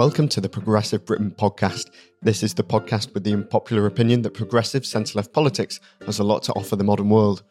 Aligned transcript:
Welcome 0.00 0.28
to 0.28 0.40
the 0.40 0.48
Progressive 0.48 1.04
Britain 1.04 1.30
podcast. 1.30 1.90
This 2.22 2.42
is 2.42 2.54
the 2.54 2.64
podcast 2.64 3.12
with 3.12 3.22
the 3.22 3.34
unpopular 3.34 3.84
opinion 3.84 4.22
that 4.22 4.32
progressive 4.32 4.86
centre 4.86 5.18
left 5.18 5.34
politics 5.34 5.78
has 6.06 6.18
a 6.18 6.24
lot 6.24 6.42
to 6.44 6.54
offer 6.54 6.74
the 6.74 6.84
modern 6.84 7.10
world. 7.10 7.42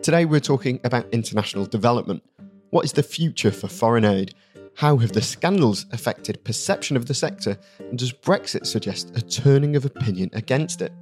Today 0.00 0.24
we're 0.24 0.38
talking 0.38 0.78
about 0.84 1.12
international 1.12 1.66
development. 1.66 2.22
What 2.70 2.84
is 2.84 2.92
the 2.92 3.02
future 3.02 3.50
for 3.50 3.66
foreign 3.66 4.04
aid? 4.04 4.36
How 4.76 4.98
have 4.98 5.14
the 5.14 5.20
scandals 5.20 5.86
affected 5.90 6.44
perception 6.44 6.96
of 6.96 7.06
the 7.06 7.14
sector? 7.14 7.58
And 7.80 7.98
does 7.98 8.12
Brexit 8.12 8.66
suggest 8.66 9.10
a 9.16 9.20
turning 9.20 9.74
of 9.74 9.84
opinion 9.84 10.30
against 10.32 10.80
it? 10.80 10.92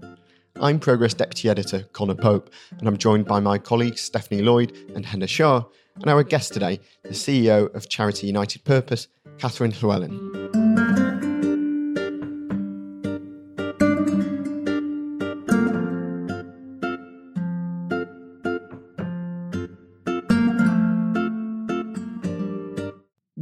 I'm 0.58 0.80
Progress 0.80 1.12
Deputy 1.12 1.50
Editor 1.50 1.82
Conor 1.92 2.14
Pope, 2.14 2.48
and 2.78 2.88
I'm 2.88 2.96
joined 2.96 3.26
by 3.26 3.40
my 3.40 3.58
colleagues 3.58 4.00
Stephanie 4.00 4.40
Lloyd 4.40 4.74
and 4.94 5.04
Henna 5.04 5.26
Shah, 5.26 5.64
and 5.96 6.06
our 6.08 6.22
guest 6.22 6.54
today, 6.54 6.80
the 7.02 7.10
CEO 7.10 7.74
of 7.74 7.90
Charity 7.90 8.26
United 8.26 8.64
Purpose, 8.64 9.08
Kathryn 9.36 9.74
Llewelyn. 9.74 10.61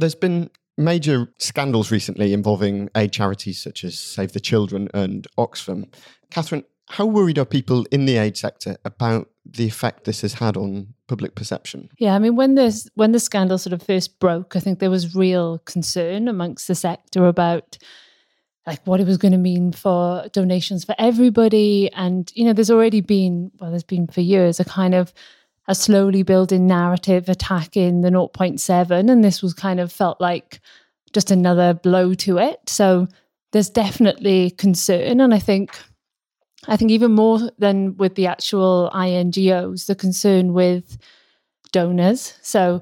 There's 0.01 0.15
been 0.15 0.49
major 0.77 1.31
scandals 1.37 1.91
recently 1.91 2.33
involving 2.33 2.89
aid 2.95 3.11
charities 3.11 3.61
such 3.61 3.83
as 3.83 3.97
Save 3.99 4.33
the 4.33 4.39
Children 4.39 4.89
and 4.93 5.27
Oxfam. 5.37 5.93
Kathryn, 6.31 6.63
how 6.89 7.05
worried 7.05 7.37
are 7.37 7.45
people 7.45 7.85
in 7.91 8.05
the 8.05 8.17
aid 8.17 8.35
sector 8.35 8.77
about 8.83 9.29
the 9.45 9.67
effect 9.67 10.05
this 10.05 10.21
has 10.21 10.33
had 10.33 10.57
on 10.57 10.93
public 11.07 11.35
perception? 11.35 11.89
Yeah, 11.99 12.15
I 12.15 12.19
mean, 12.19 12.35
when 12.35 12.55
this 12.55 12.89
when 12.95 13.11
the 13.11 13.19
scandal 13.19 13.59
sort 13.59 13.73
of 13.73 13.83
first 13.83 14.19
broke, 14.19 14.55
I 14.55 14.59
think 14.59 14.79
there 14.79 14.89
was 14.89 15.15
real 15.15 15.59
concern 15.59 16.27
amongst 16.27 16.67
the 16.67 16.75
sector 16.75 17.27
about 17.27 17.77
like 18.67 18.85
what 18.85 18.99
it 18.99 19.07
was 19.07 19.17
going 19.17 19.31
to 19.31 19.37
mean 19.37 19.71
for 19.71 20.27
donations 20.33 20.83
for 20.83 20.95
everybody. 20.97 21.91
And 21.93 22.31
you 22.35 22.45
know, 22.45 22.53
there's 22.53 22.71
already 22.71 23.01
been 23.01 23.51
well, 23.59 23.69
there's 23.69 23.83
been 23.83 24.07
for 24.07 24.21
years 24.21 24.59
a 24.59 24.65
kind 24.65 24.95
of 24.95 25.13
a 25.67 25.75
slowly 25.75 26.23
building 26.23 26.67
narrative 26.67 27.29
attacking 27.29 28.01
the 28.01 28.09
0.7, 28.09 29.09
and 29.09 29.23
this 29.23 29.41
was 29.41 29.53
kind 29.53 29.79
of 29.79 29.91
felt 29.91 30.19
like 30.19 30.59
just 31.13 31.31
another 31.31 31.73
blow 31.73 32.13
to 32.13 32.37
it. 32.37 32.59
So 32.67 33.07
there's 33.51 33.69
definitely 33.69 34.51
concern, 34.51 35.21
and 35.21 35.33
I 35.33 35.39
think 35.39 35.77
I 36.67 36.77
think 36.77 36.91
even 36.91 37.13
more 37.13 37.39
than 37.57 37.97
with 37.97 38.15
the 38.15 38.27
actual 38.27 38.91
INGOs, 38.93 39.87
the 39.87 39.95
concern 39.95 40.53
with 40.53 40.97
donors. 41.71 42.35
So, 42.41 42.81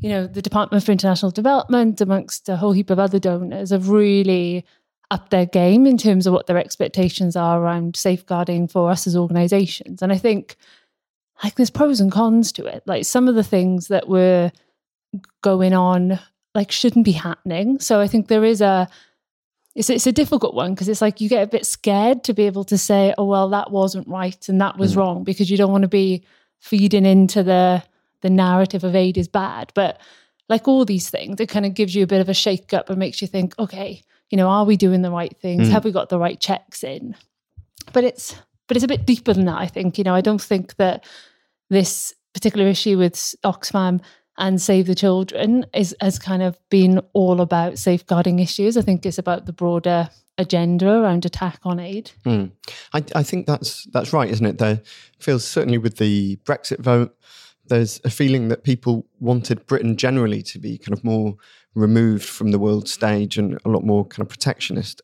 you 0.00 0.10
know, 0.10 0.26
the 0.26 0.42
Department 0.42 0.84
for 0.84 0.92
International 0.92 1.30
Development, 1.30 1.98
amongst 2.00 2.48
a 2.48 2.56
whole 2.56 2.72
heap 2.72 2.90
of 2.90 2.98
other 2.98 3.18
donors, 3.18 3.70
have 3.70 3.88
really 3.88 4.66
upped 5.10 5.30
their 5.30 5.46
game 5.46 5.86
in 5.86 5.96
terms 5.96 6.26
of 6.26 6.32
what 6.32 6.46
their 6.46 6.58
expectations 6.58 7.36
are 7.36 7.62
around 7.62 7.96
safeguarding 7.96 8.68
for 8.68 8.90
us 8.90 9.06
as 9.06 9.16
organizations. 9.16 10.02
And 10.02 10.12
I 10.12 10.18
think 10.18 10.56
like 11.42 11.54
there's 11.56 11.70
pros 11.70 12.00
and 12.00 12.10
cons 12.10 12.52
to 12.52 12.66
it. 12.66 12.82
Like 12.86 13.04
some 13.04 13.28
of 13.28 13.34
the 13.34 13.44
things 13.44 13.88
that 13.88 14.08
were 14.08 14.50
going 15.42 15.74
on 15.74 16.18
like 16.54 16.72
shouldn't 16.72 17.04
be 17.04 17.12
happening. 17.12 17.78
So 17.78 18.00
I 18.00 18.08
think 18.08 18.28
there 18.28 18.44
is 18.44 18.60
a 18.60 18.88
it's 19.74 19.90
it's 19.90 20.06
a 20.06 20.12
difficult 20.12 20.54
one 20.54 20.74
because 20.74 20.88
it's 20.88 21.02
like 21.02 21.20
you 21.20 21.28
get 21.28 21.42
a 21.42 21.50
bit 21.50 21.66
scared 21.66 22.24
to 22.24 22.32
be 22.32 22.44
able 22.46 22.64
to 22.64 22.78
say, 22.78 23.14
oh 23.18 23.26
well, 23.26 23.48
that 23.50 23.70
wasn't 23.70 24.08
right 24.08 24.48
and 24.48 24.60
that 24.60 24.78
was 24.78 24.94
mm. 24.94 24.98
wrong 24.98 25.24
because 25.24 25.50
you 25.50 25.56
don't 25.56 25.72
want 25.72 25.82
to 25.82 25.88
be 25.88 26.24
feeding 26.58 27.04
into 27.04 27.42
the 27.42 27.82
the 28.22 28.30
narrative 28.30 28.84
of 28.84 28.96
aid 28.96 29.18
is 29.18 29.28
bad. 29.28 29.70
But 29.74 30.00
like 30.48 30.66
all 30.66 30.84
these 30.84 31.10
things, 31.10 31.40
it 31.40 31.48
kind 31.48 31.66
of 31.66 31.74
gives 31.74 31.94
you 31.94 32.02
a 32.02 32.06
bit 32.08 32.20
of 32.20 32.28
a 32.28 32.34
shake 32.34 32.72
up 32.72 32.88
and 32.88 32.98
makes 32.98 33.20
you 33.20 33.28
think, 33.28 33.54
okay, 33.58 34.02
you 34.30 34.38
know, 34.38 34.48
are 34.48 34.64
we 34.64 34.76
doing 34.76 35.02
the 35.02 35.10
right 35.10 35.36
things? 35.38 35.68
Mm. 35.68 35.72
Have 35.72 35.84
we 35.84 35.92
got 35.92 36.08
the 36.08 36.18
right 36.18 36.40
checks 36.40 36.82
in? 36.82 37.14
But 37.92 38.04
it's 38.04 38.36
but 38.68 38.76
it's 38.76 38.84
a 38.84 38.88
bit 38.88 39.06
deeper 39.06 39.32
than 39.32 39.46
that, 39.46 39.58
I 39.58 39.66
think. 39.66 39.98
You 39.98 40.04
know, 40.04 40.14
I 40.14 40.20
don't 40.20 40.42
think 40.42 40.76
that 40.76 41.04
this 41.70 42.14
particular 42.34 42.66
issue 42.66 42.98
with 42.98 43.14
Oxfam 43.44 44.00
and 44.38 44.60
Save 44.60 44.86
the 44.86 44.94
Children 44.94 45.66
is 45.74 45.94
has 46.00 46.18
kind 46.18 46.42
of 46.42 46.58
been 46.70 47.00
all 47.12 47.40
about 47.40 47.78
safeguarding 47.78 48.38
issues. 48.38 48.76
I 48.76 48.82
think 48.82 49.06
it's 49.06 49.18
about 49.18 49.46
the 49.46 49.52
broader 49.52 50.10
agenda 50.38 51.00
around 51.00 51.24
attack 51.24 51.60
on 51.64 51.80
aid. 51.80 52.10
Mm. 52.26 52.52
I, 52.92 53.02
I, 53.14 53.22
think 53.22 53.46
that's 53.46 53.84
that's 53.84 54.12
right, 54.12 54.30
isn't 54.30 54.44
it? 54.44 54.58
There 54.58 54.82
feels 55.18 55.46
certainly 55.46 55.78
with 55.78 55.96
the 55.96 56.36
Brexit 56.44 56.80
vote, 56.80 57.16
there's 57.68 58.00
a 58.04 58.10
feeling 58.10 58.48
that 58.48 58.64
people 58.64 59.06
wanted 59.20 59.66
Britain 59.66 59.96
generally 59.96 60.42
to 60.42 60.58
be 60.58 60.78
kind 60.78 60.92
of 60.92 61.04
more 61.04 61.36
removed 61.74 62.24
from 62.24 62.50
the 62.50 62.58
world 62.58 62.88
stage 62.88 63.38
and 63.38 63.58
a 63.64 63.68
lot 63.68 63.84
more 63.84 64.04
kind 64.06 64.22
of 64.22 64.28
protectionist. 64.28 65.02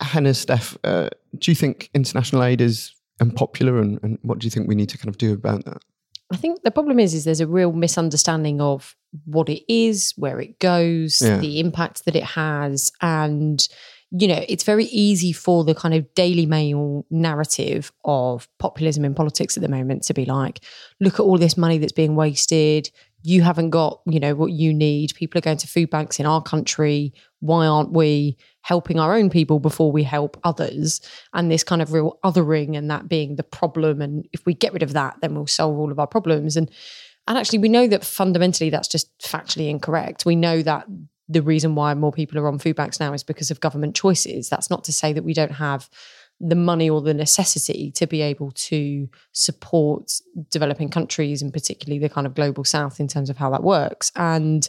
Henna, 0.00 0.34
Steph, 0.34 0.76
uh, 0.84 1.08
do 1.38 1.50
you 1.50 1.54
think 1.54 1.90
international 1.94 2.42
aid 2.42 2.60
is 2.60 2.94
unpopular, 3.22 3.78
and, 3.78 3.98
and 4.02 4.18
what 4.22 4.38
do 4.38 4.46
you 4.46 4.50
think 4.50 4.68
we 4.68 4.74
need 4.74 4.90
to 4.90 4.98
kind 4.98 5.08
of 5.08 5.16
do 5.16 5.32
about 5.32 5.64
that? 5.64 5.82
I 6.30 6.36
think 6.36 6.62
the 6.62 6.70
problem 6.70 6.98
is, 6.98 7.14
is 7.14 7.24
there's 7.24 7.40
a 7.40 7.46
real 7.46 7.72
misunderstanding 7.72 8.60
of 8.60 8.94
what 9.24 9.48
it 9.48 9.64
is, 9.72 10.12
where 10.16 10.40
it 10.40 10.58
goes, 10.58 11.20
yeah. 11.20 11.38
the 11.38 11.60
impact 11.60 12.04
that 12.04 12.16
it 12.16 12.24
has, 12.24 12.92
and 13.00 13.66
you 14.14 14.28
know, 14.28 14.44
it's 14.46 14.64
very 14.64 14.84
easy 14.86 15.32
for 15.32 15.64
the 15.64 15.74
kind 15.74 15.94
of 15.94 16.12
Daily 16.14 16.44
Mail 16.44 17.06
narrative 17.10 17.90
of 18.04 18.46
populism 18.58 19.06
in 19.06 19.14
politics 19.14 19.56
at 19.56 19.62
the 19.62 19.70
moment 19.70 20.02
to 20.04 20.14
be 20.14 20.26
like, 20.26 20.60
look 21.00 21.14
at 21.14 21.20
all 21.20 21.38
this 21.38 21.56
money 21.56 21.78
that's 21.78 21.92
being 21.92 22.14
wasted. 22.14 22.90
You 23.22 23.40
haven't 23.40 23.70
got, 23.70 24.02
you 24.04 24.20
know, 24.20 24.34
what 24.34 24.52
you 24.52 24.74
need. 24.74 25.14
People 25.14 25.38
are 25.38 25.42
going 25.42 25.56
to 25.56 25.66
food 25.66 25.88
banks 25.88 26.20
in 26.20 26.26
our 26.26 26.42
country. 26.42 27.14
Why 27.42 27.66
aren't 27.66 27.92
we? 27.92 28.38
helping 28.62 28.98
our 28.98 29.14
own 29.14 29.28
people 29.28 29.58
before 29.60 29.92
we 29.92 30.02
help 30.02 30.38
others? 30.44 31.00
And 31.34 31.50
this 31.50 31.64
kind 31.64 31.82
of 31.82 31.92
real 31.92 32.18
othering 32.24 32.76
and 32.76 32.90
that 32.90 33.08
being 33.08 33.36
the 33.36 33.42
problem. 33.42 34.00
And 34.00 34.26
if 34.32 34.46
we 34.46 34.54
get 34.54 34.72
rid 34.72 34.82
of 34.82 34.94
that 34.94 35.16
then 35.20 35.34
we'll 35.34 35.46
solve 35.46 35.78
all 35.78 35.92
of 35.92 35.98
our 35.98 36.06
problems. 36.06 36.56
And 36.56 36.70
and 37.28 37.38
actually 37.38 37.58
we 37.58 37.68
know 37.68 37.86
that 37.86 38.04
fundamentally 38.04 38.70
that's 38.70 38.88
just 38.88 39.16
factually 39.20 39.68
incorrect. 39.68 40.24
We 40.24 40.36
know 40.36 40.62
that 40.62 40.86
the 41.28 41.42
reason 41.42 41.74
why 41.74 41.94
more 41.94 42.12
people 42.12 42.38
are 42.38 42.48
on 42.48 42.58
food 42.58 42.76
banks 42.76 42.98
now 42.98 43.12
is 43.12 43.22
because 43.22 43.50
of 43.50 43.60
government 43.60 43.94
choices. 43.94 44.48
That's 44.48 44.70
not 44.70 44.84
to 44.84 44.92
say 44.92 45.12
that 45.12 45.24
we 45.24 45.34
don't 45.34 45.52
have 45.52 45.88
the 46.40 46.56
money 46.56 46.90
or 46.90 47.00
the 47.00 47.14
necessity 47.14 47.92
to 47.92 48.06
be 48.06 48.20
able 48.20 48.50
to 48.50 49.08
support 49.30 50.12
developing 50.50 50.88
countries 50.88 51.40
and 51.40 51.52
particularly 51.52 52.00
the 52.00 52.08
kind 52.08 52.26
of 52.26 52.34
global 52.34 52.64
south 52.64 52.98
in 52.98 53.06
terms 53.06 53.30
of 53.30 53.36
how 53.36 53.50
that 53.50 53.62
works. 53.62 54.10
And 54.16 54.68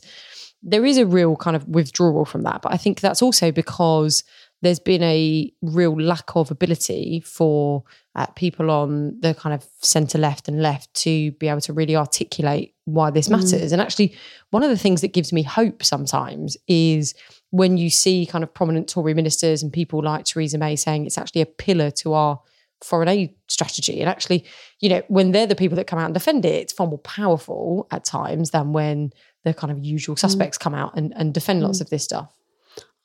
there 0.64 0.86
is 0.86 0.98
a 0.98 1.06
real 1.06 1.36
kind 1.36 1.56
of 1.56 1.68
withdrawal 1.68 2.26
from 2.26 2.44
that. 2.44 2.62
But 2.62 2.74
I 2.74 2.78
think 2.78 3.02
that's 3.02 3.22
also 3.22 3.52
because 3.52 4.24
there's 4.62 4.80
been 4.80 5.04
a 5.04 5.52
real 5.62 6.00
lack 6.00 6.36
of 6.36 6.50
ability 6.50 7.22
for 7.26 7.84
uh, 8.16 8.28
people 8.28 8.72
on 8.72 9.20
the 9.20 9.34
kind 9.34 9.54
of 9.54 9.68
centre 9.82 10.18
left 10.18 10.48
and 10.48 10.62
left 10.62 10.94
to 10.94 11.32
be 11.34 11.50
able 11.50 11.60
to 11.62 11.74
really 11.74 11.98
articulate 11.98 12.74
why 12.86 13.12
this 13.12 13.28
mm. 13.28 13.32
matters. 13.32 13.70
Mm. 13.70 13.74
And 13.74 13.82
actually, 13.82 14.16
one 14.52 14.64
of 14.64 14.70
the 14.70 14.78
things 14.78 15.02
that 15.02 15.12
gives 15.12 15.34
me 15.34 15.44
hope 15.44 15.84
sometimes 15.84 16.56
is 16.68 17.14
when 17.50 17.78
you 17.78 17.90
see 17.90 18.26
kind 18.26 18.44
of 18.44 18.54
prominent 18.54 18.88
Tory 18.88 19.14
ministers 19.14 19.62
and 19.62 19.72
people 19.72 20.02
like 20.02 20.26
Theresa 20.26 20.58
May 20.58 20.78
saying 20.78 21.06
it's 21.06 21.18
actually 21.18 21.42
a 21.42 21.46
pillar 21.46 21.92
to 21.92 22.14
our 22.14 22.40
foreign 22.84 23.10
aid 23.10 23.34
strategy. 23.48 24.00
And 24.00 24.10
actually, 24.10 24.46
you 24.80 24.90
know, 24.90 25.02
when 25.08 25.32
they're 25.32 25.48
the 25.48 25.56
people 25.56 25.76
that 25.76 25.88
come 25.88 26.00
out 26.00 26.06
and 26.06 26.14
defend 26.14 26.46
it, 26.46 26.62
it's 26.62 26.74
far 26.74 26.88
more 26.88 27.00
powerful 27.00 27.88
at 27.92 28.06
times 28.06 28.52
than 28.52 28.74
when 28.74 29.12
the 29.44 29.54
kind 29.54 29.72
of 29.72 29.84
usual 29.84 30.16
mm. 30.16 30.20
suspects 30.20 30.58
mm. 30.58 30.62
come 30.62 30.74
out 30.74 30.96
and, 30.98 31.14
and 31.16 31.34
defend 31.34 31.62
mm. 31.62 31.66
lots 31.66 31.82
of 31.82 31.90
this 31.90 32.04
stuff. 32.04 32.32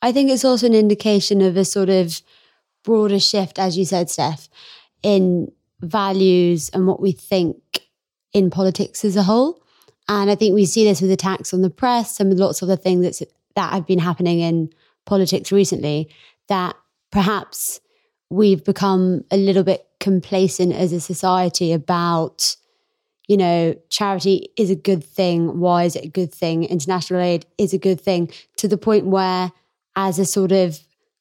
I 0.01 0.13
think 0.13 0.31
it's 0.31 0.45
also 0.45 0.67
an 0.67 0.75
indication 0.75 1.41
of 1.41 1.57
a 1.57 1.65
sort 1.65 1.89
of 1.89 2.21
broader 2.85 3.19
shift, 3.19 3.59
as 3.59 3.77
you 3.77 3.85
said, 3.85 4.09
Steph, 4.09 4.49
in 5.03 5.51
values 5.81 6.71
and 6.71 6.87
what 6.87 7.01
we 7.01 7.13
think 7.13 7.57
in 8.33 8.51
politics 8.51 9.05
as 9.05 9.17
a 9.17 9.23
whole. 9.23 9.63
And 10.09 10.31
I 10.31 10.35
think 10.35 10.55
we 10.55 10.65
see 10.65 10.85
this 10.85 11.03
with 11.03 11.11
attacks 11.11 11.53
on 11.53 11.63
the 11.63 11.71
press 11.71 12.21
and 12.21 12.31
with 12.31 12.39
lots 12.39 12.63
of 12.63 12.69
the 12.69 12.77
things 12.77 13.03
that's, 13.03 13.23
that 13.57 13.73
have 13.73 13.87
been 13.87 13.99
happening 13.99 14.41
in 14.41 14.71
politics 15.05 15.53
recently, 15.53 16.11
that 16.49 16.77
perhaps 17.11 17.81
we've 18.31 18.65
become 18.65 19.25
a 19.31 19.37
little 19.37 19.65
bit 19.65 19.87
complacent 20.01 20.73
as 20.73 20.93
a 20.93 21.01
society 21.01 21.73
about, 21.73 22.57
you 23.29 23.37
know, 23.37 23.75
charity 23.91 24.49
is 24.57 24.71
a 24.71 24.75
good 24.75 25.05
thing. 25.05 25.61
Why 25.61 25.85
is 25.85 25.95
it 25.95 26.05
a 26.05 26.09
good 26.09 26.33
thing? 26.33 26.65
International 26.65 27.21
aid 27.21 27.47
is 27.59 27.73
a 27.73 27.79
good 27.79 28.01
thing 28.01 28.31
to 28.57 28.67
the 28.67 28.79
point 28.79 29.07
where, 29.07 29.53
as 29.95 30.19
a 30.19 30.25
sort 30.25 30.51
of 30.51 30.81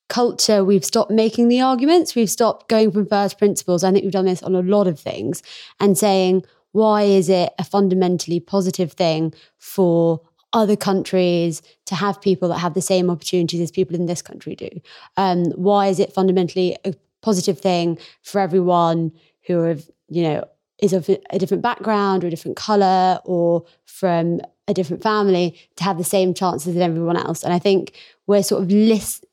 culture, 0.09 0.63
we've 0.63 0.85
stopped 0.85 1.11
making 1.11 1.49
the 1.49 1.61
arguments. 1.61 2.15
We've 2.15 2.29
stopped 2.29 2.69
going 2.69 2.91
from 2.91 3.07
first 3.07 3.37
principles. 3.37 3.83
I 3.83 3.91
think 3.91 4.03
we've 4.03 4.11
done 4.11 4.25
this 4.25 4.41
on 4.41 4.55
a 4.55 4.61
lot 4.61 4.87
of 4.87 4.99
things 4.99 5.43
and 5.81 5.97
saying, 5.97 6.45
why 6.71 7.03
is 7.03 7.27
it 7.27 7.53
a 7.59 7.63
fundamentally 7.63 8.39
positive 8.39 8.93
thing 8.93 9.33
for 9.57 10.21
other 10.53 10.77
countries 10.77 11.61
to 11.87 11.95
have 11.95 12.21
people 12.21 12.47
that 12.47 12.59
have 12.59 12.73
the 12.73 12.81
same 12.81 13.09
opportunities 13.09 13.59
as 13.59 13.69
people 13.69 13.95
in 13.95 14.05
this 14.05 14.21
country 14.21 14.55
do? 14.55 14.69
Um, 15.17 15.45
why 15.51 15.87
is 15.87 15.99
it 15.99 16.13
fundamentally 16.13 16.77
a 16.85 16.93
positive 17.21 17.59
thing 17.59 17.97
for 18.21 18.39
everyone 18.39 19.11
who 19.45 19.63
have, 19.63 19.89
you 20.07 20.23
know, 20.23 20.47
is 20.81 20.93
of 20.93 21.09
a 21.29 21.39
different 21.39 21.63
background 21.63 22.23
or 22.23 22.27
a 22.27 22.29
different 22.29 22.57
color 22.57 23.19
or 23.25 23.65
from 23.85 24.39
a 24.67 24.73
different 24.73 25.01
family 25.01 25.57
to 25.75 25.83
have 25.83 25.97
the 25.97 26.03
same 26.03 26.33
chances 26.33 26.75
as 26.75 26.81
everyone 26.81 27.17
else? 27.17 27.43
And 27.43 27.53
I 27.53 27.59
think 27.59 27.93
we're 28.27 28.43
sort 28.43 28.63
of 28.63 28.71
list, 28.71 29.25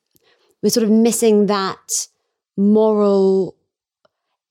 we're 0.61 0.69
sort 0.69 0.83
of 0.83 0.89
missing 0.89 1.45
that 1.47 2.07
moral 2.57 3.55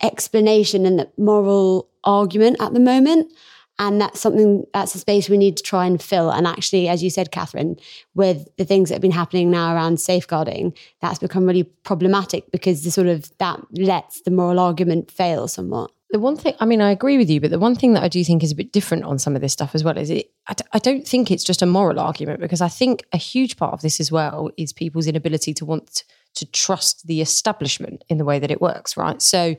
explanation 0.03 0.87
and 0.87 0.99
that 0.99 1.19
moral 1.19 1.89
argument 2.05 2.59
at 2.61 2.75
the 2.75 2.81
moment. 2.81 3.33
And 3.79 4.01
that's 4.01 4.21
something, 4.21 4.65
that's 4.73 4.95
a 4.95 5.01
space 5.01 5.29
we 5.29 5.37
need 5.37 5.57
to 5.57 5.63
try 5.63 5.85
and 5.85 6.01
fill. 6.01 6.31
And 6.31 6.47
actually, 6.47 6.89
as 6.89 7.03
you 7.03 7.11
said, 7.11 7.33
Kathryn, 7.33 7.81
with 8.15 8.47
the 8.57 8.65
things 8.65 8.89
that 8.89 8.97
have 8.97 9.03
been 9.03 9.11
happening 9.11 9.51
now 9.51 9.75
around 9.75 9.99
safeguarding, 9.99 10.75
that's 11.01 11.19
become 11.19 11.45
really 11.45 11.65
problematic 11.65 12.49
because 12.53 12.85
the 12.85 12.93
sort 12.93 13.09
of 13.09 13.37
that 13.39 13.61
lets 13.73 14.21
the 14.21 14.31
moral 14.31 14.61
argument 14.61 15.11
fail 15.11 15.49
somewhat. 15.49 15.91
The 16.15 16.21
one 16.21 16.37
thing, 16.37 16.55
I 16.61 16.65
mean, 16.65 16.81
I 16.81 16.93
agree 16.93 17.19
with 17.19 17.29
you, 17.29 17.41
but 17.41 17.51
the 17.51 17.59
one 17.59 17.75
thing 17.75 17.95
that 17.95 18.05
I 18.05 18.09
do 18.09 18.23
think 18.23 18.45
is 18.45 18.53
a 18.53 18.55
bit 18.55 18.71
different 18.71 19.03
on 19.03 19.19
some 19.19 19.35
of 19.35 19.43
this 19.43 19.53
stuff 19.53 19.75
as 19.75 19.83
well 19.83 19.99
is 19.99 20.11
it, 20.11 20.31
I 20.47 20.55
d- 20.55 20.63
I 20.73 20.79
don't 20.79 21.05
think 21.05 21.29
it's 21.29 21.43
just 21.43 21.61
a 21.61 21.67
moral 21.67 21.99
argument 21.99 22.39
because 22.39 22.61
I 22.61 22.69
think 22.69 23.03
a 23.13 23.17
huge 23.17 23.57
part 23.57 23.73
of 23.73 23.81
this 23.81 23.99
as 23.99 24.13
well 24.13 24.49
is 24.57 24.73
people's 24.73 25.09
inability 25.09 25.53
to 25.55 25.65
want 25.65 26.05
to 26.37 26.47
trust 26.53 27.09
the 27.09 27.21
establishment 27.21 28.05
in 28.09 28.19
the 28.19 28.25
way 28.25 28.39
that 28.39 28.53
it 28.53 28.61
works, 28.61 28.97
right? 28.97 29.21
So, 29.21 29.57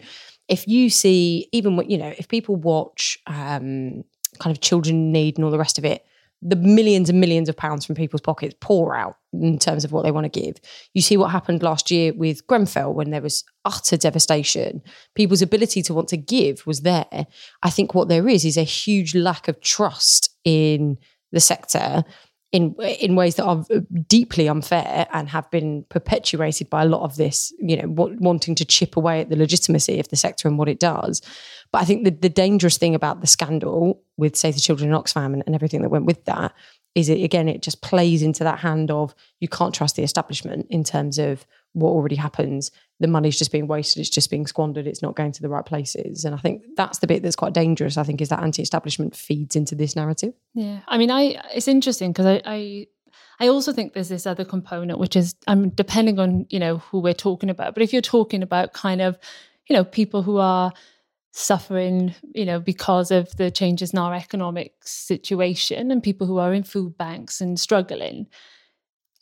if 0.48 0.66
you 0.66 0.90
see 0.90 1.50
even 1.52 1.76
what 1.76 1.92
you 1.92 1.98
know 1.98 2.14
if 2.18 2.30
people 2.30 2.56
watch 2.56 3.18
um, 3.28 4.06
kind 4.40 4.56
of 4.56 4.62
children 4.62 5.12
need 5.12 5.38
and 5.38 5.44
all 5.44 5.52
the 5.52 5.58
rest 5.58 5.78
of 5.78 5.84
it 5.84 6.06
the 6.42 6.56
millions 6.56 7.10
and 7.10 7.20
millions 7.20 7.50
of 7.50 7.58
pounds 7.58 7.86
from 7.86 7.96
people's 7.96 8.22
pockets 8.22 8.56
pour 8.62 8.96
out 8.96 9.18
in 9.34 9.58
terms 9.58 9.84
of 9.84 9.92
what 9.92 10.04
they 10.04 10.12
want 10.12 10.32
to 10.32 10.40
give. 10.40 10.58
You 10.94 11.02
see 11.02 11.18
what 11.18 11.32
happened 11.32 11.64
last 11.64 11.90
year 11.90 12.14
with 12.14 12.46
Grenfell 12.48 12.94
when 12.94 13.10
there 13.10 13.22
was 13.22 13.44
utter 13.64 13.98
devastation. 13.98 14.82
People's 15.16 15.42
ability 15.42 15.82
to 15.84 15.94
want 15.94 16.08
to 16.10 16.18
give 16.18 16.66
was 16.68 16.82
there. 16.82 17.28
I 17.64 17.70
think 17.70 17.94
what 17.94 18.10
there 18.10 18.28
is 18.28 18.46
is 18.46 18.58
a 18.58 18.64
huge 18.64 19.16
lack 19.16 19.48
of 19.48 19.62
trust 19.62 20.30
in 20.44 20.98
the 21.32 21.40
sector 21.40 22.04
in 22.56 22.74
in 23.02 23.16
ways 23.16 23.36
that 23.36 23.44
are 23.44 23.66
uh, 23.74 23.82
deeply 24.08 24.48
unfair 24.48 25.08
and 25.12 25.28
have 25.28 25.50
been 25.52 25.86
perpetuated 25.90 26.70
by 26.70 26.84
a 26.84 26.86
lot 26.86 27.02
of 27.02 27.18
this, 27.18 27.54
you 27.60 27.76
know, 27.76 27.88
w- 27.88 28.18
wanting 28.22 28.56
to 28.56 28.64
chip 28.64 28.96
away 28.96 29.20
at 29.20 29.30
the 29.30 29.36
legitimacy 29.36 30.00
of 30.00 30.08
the 30.08 30.16
sector 30.16 30.48
and 30.48 30.58
what 30.58 30.70
it 30.70 30.80
does. 30.80 31.22
But 31.74 31.82
I 31.82 31.86
think 31.86 32.06
the, 32.06 32.12
the 32.12 32.30
dangerous 32.30 32.78
thing 32.78 32.96
about 32.96 33.20
the 33.20 33.28
scandal 33.28 34.02
with 34.16 34.38
Save 34.38 34.56
the 34.56 34.62
Children 34.62 34.90
in 34.90 34.96
Oxfam 34.96 35.34
and, 35.34 35.44
and 35.46 35.54
everything 35.54 35.82
that 35.82 35.90
went 35.90 36.06
with 36.06 36.24
that 36.26 36.54
is 36.96 37.10
it 37.10 37.22
again 37.22 37.50
it 37.50 37.62
just 37.62 37.82
plays 37.82 38.24
into 38.24 38.46
that 38.46 38.60
hand 38.60 38.90
of 38.90 39.14
you 39.42 39.50
can't 39.50 39.76
trust 39.76 39.98
the 39.98 40.04
establishment 40.04 40.66
in 40.70 40.84
terms 40.84 41.20
of 41.20 41.46
what 41.76 41.92
already 41.92 42.16
happens 42.16 42.72
the 43.00 43.08
money's 43.08 43.38
just 43.38 43.52
being 43.52 43.68
wasted 43.68 44.00
it's 44.00 44.10
just 44.10 44.30
being 44.30 44.48
squandered 44.48 44.88
it's 44.88 45.02
not 45.02 45.16
going 45.16 45.32
to 45.32 45.42
the 45.42 45.50
right 45.50 45.66
places 45.66 46.26
and 46.26 46.34
i 46.34 46.38
think 46.38 46.64
that's 46.76 47.00
the 47.00 47.08
bit 47.08 47.22
that's 47.22 47.36
quite 47.36 47.54
dangerous 47.54 47.98
i 47.98 48.04
think 48.04 48.22
is 48.22 48.30
that 48.30 48.42
anti-establishment 48.42 49.16
feeds 49.16 49.56
into 49.56 49.76
this 49.76 49.96
narrative 49.96 50.34
yeah 50.54 50.80
i 50.88 50.98
mean 50.98 51.12
i 51.12 51.40
it's 51.54 51.68
interesting 51.68 52.12
because 52.12 52.26
I, 52.26 52.42
I 52.46 52.88
I 53.40 53.50
also 53.50 53.74
think 53.74 53.94
there's 53.94 54.10
this 54.10 54.26
other 54.26 54.46
component, 54.46 55.00
which 55.00 55.16
is 55.16 55.36
I'm 55.48 55.64
um, 55.64 55.70
depending 55.70 56.20
on 56.20 56.46
you 56.50 56.60
know 56.60 56.78
who 56.78 57.00
we're 57.00 57.14
talking 57.14 57.50
about. 57.50 57.74
But 57.74 57.84
if 57.84 57.92
you're 57.92 58.02
talking 58.02 58.42
about 58.42 58.74
kind 58.74 59.02
of 59.02 59.18
you 59.68 59.76
know 59.76 59.84
people 59.84 60.24
who 60.24 60.38
are 60.38 60.72
suffering, 61.38 62.16
you 62.34 62.46
know, 62.46 62.62
because 62.62 63.12
of 63.12 63.36
the 63.36 63.52
changes 63.52 63.92
in 63.92 64.00
our 64.00 64.14
economic 64.14 64.74
situation, 64.82 65.92
and 65.92 66.02
people 66.02 66.28
who 66.28 66.38
are 66.38 66.54
in 66.54 66.64
food 66.64 66.98
banks 66.98 67.42
and 67.42 67.60
struggling, 67.60 68.28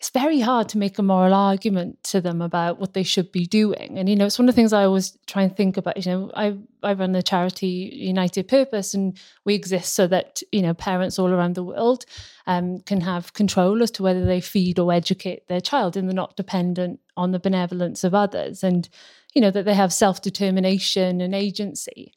it's 0.03 0.09
very 0.09 0.41
hard 0.41 0.67
to 0.67 0.77
make 0.77 0.99
a 0.99 1.01
moral 1.01 1.33
argument 1.33 2.03
to 2.03 2.19
them 2.19 2.41
about 2.41 2.77
what 2.77 2.93
they 2.93 3.03
should 3.03 3.31
be 3.31 3.45
doing. 3.45 3.97
And 3.97 4.09
you 4.09 4.17
know, 4.17 4.25
it's 4.25 4.37
one 4.37 4.49
of 4.49 4.53
the 4.53 4.59
things 4.59 4.73
I 4.73 4.83
always 4.83 5.17
try 5.27 5.43
and 5.43 5.55
think 5.55 5.77
about. 5.77 6.05
You 6.05 6.11
know, 6.11 6.31
I 6.35 6.57
I 6.83 6.91
run 6.91 7.13
the 7.13 7.23
charity 7.23 7.89
United 7.93 8.49
Purpose, 8.49 8.93
and 8.93 9.17
we 9.45 9.55
exist 9.55 9.93
so 9.93 10.05
that 10.07 10.41
you 10.51 10.61
know 10.61 10.73
parents 10.73 11.17
all 11.17 11.31
around 11.31 11.55
the 11.55 11.63
world 11.63 12.03
um, 12.47 12.79
can 12.79 12.99
have 12.99 13.31
control 13.31 13.81
as 13.81 13.91
to 13.91 14.03
whether 14.03 14.25
they 14.25 14.41
feed 14.41 14.77
or 14.77 14.91
educate 14.91 15.47
their 15.47 15.61
child, 15.61 15.95
and 15.95 16.09
they're 16.09 16.13
not 16.13 16.35
dependent 16.35 16.99
on 17.15 17.31
the 17.31 17.39
benevolence 17.39 18.03
of 18.03 18.13
others, 18.13 18.61
and 18.61 18.89
you 19.33 19.41
know 19.41 19.51
that 19.51 19.63
they 19.63 19.73
have 19.73 19.93
self 19.93 20.21
determination 20.21 21.21
and 21.21 21.33
agency. 21.33 22.13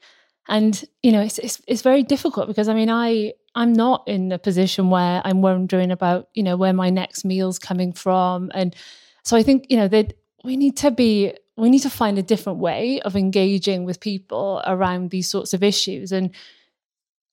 And 0.48 0.84
you 1.04 1.12
know, 1.12 1.20
it's, 1.20 1.38
it's 1.38 1.62
it's 1.68 1.82
very 1.82 2.02
difficult 2.02 2.48
because 2.48 2.68
I 2.68 2.74
mean, 2.74 2.90
I 2.90 3.34
I'm 3.56 3.72
not 3.72 4.04
in 4.06 4.30
a 4.32 4.38
position 4.38 4.90
where 4.90 5.22
I'm 5.24 5.40
wondering 5.40 5.90
about, 5.90 6.28
you 6.34 6.42
know, 6.42 6.56
where 6.56 6.74
my 6.74 6.90
next 6.90 7.24
meal's 7.24 7.58
coming 7.58 7.92
from. 7.92 8.50
And 8.54 8.76
so 9.24 9.36
I 9.36 9.42
think, 9.42 9.66
you 9.70 9.78
know, 9.78 9.88
that 9.88 10.12
we 10.44 10.56
need 10.56 10.76
to 10.78 10.90
be 10.90 11.32
we 11.56 11.70
need 11.70 11.80
to 11.80 11.90
find 11.90 12.18
a 12.18 12.22
different 12.22 12.58
way 12.58 13.00
of 13.00 13.16
engaging 13.16 13.84
with 13.86 13.98
people 13.98 14.62
around 14.66 15.10
these 15.10 15.28
sorts 15.28 15.54
of 15.54 15.62
issues. 15.62 16.12
And 16.12 16.34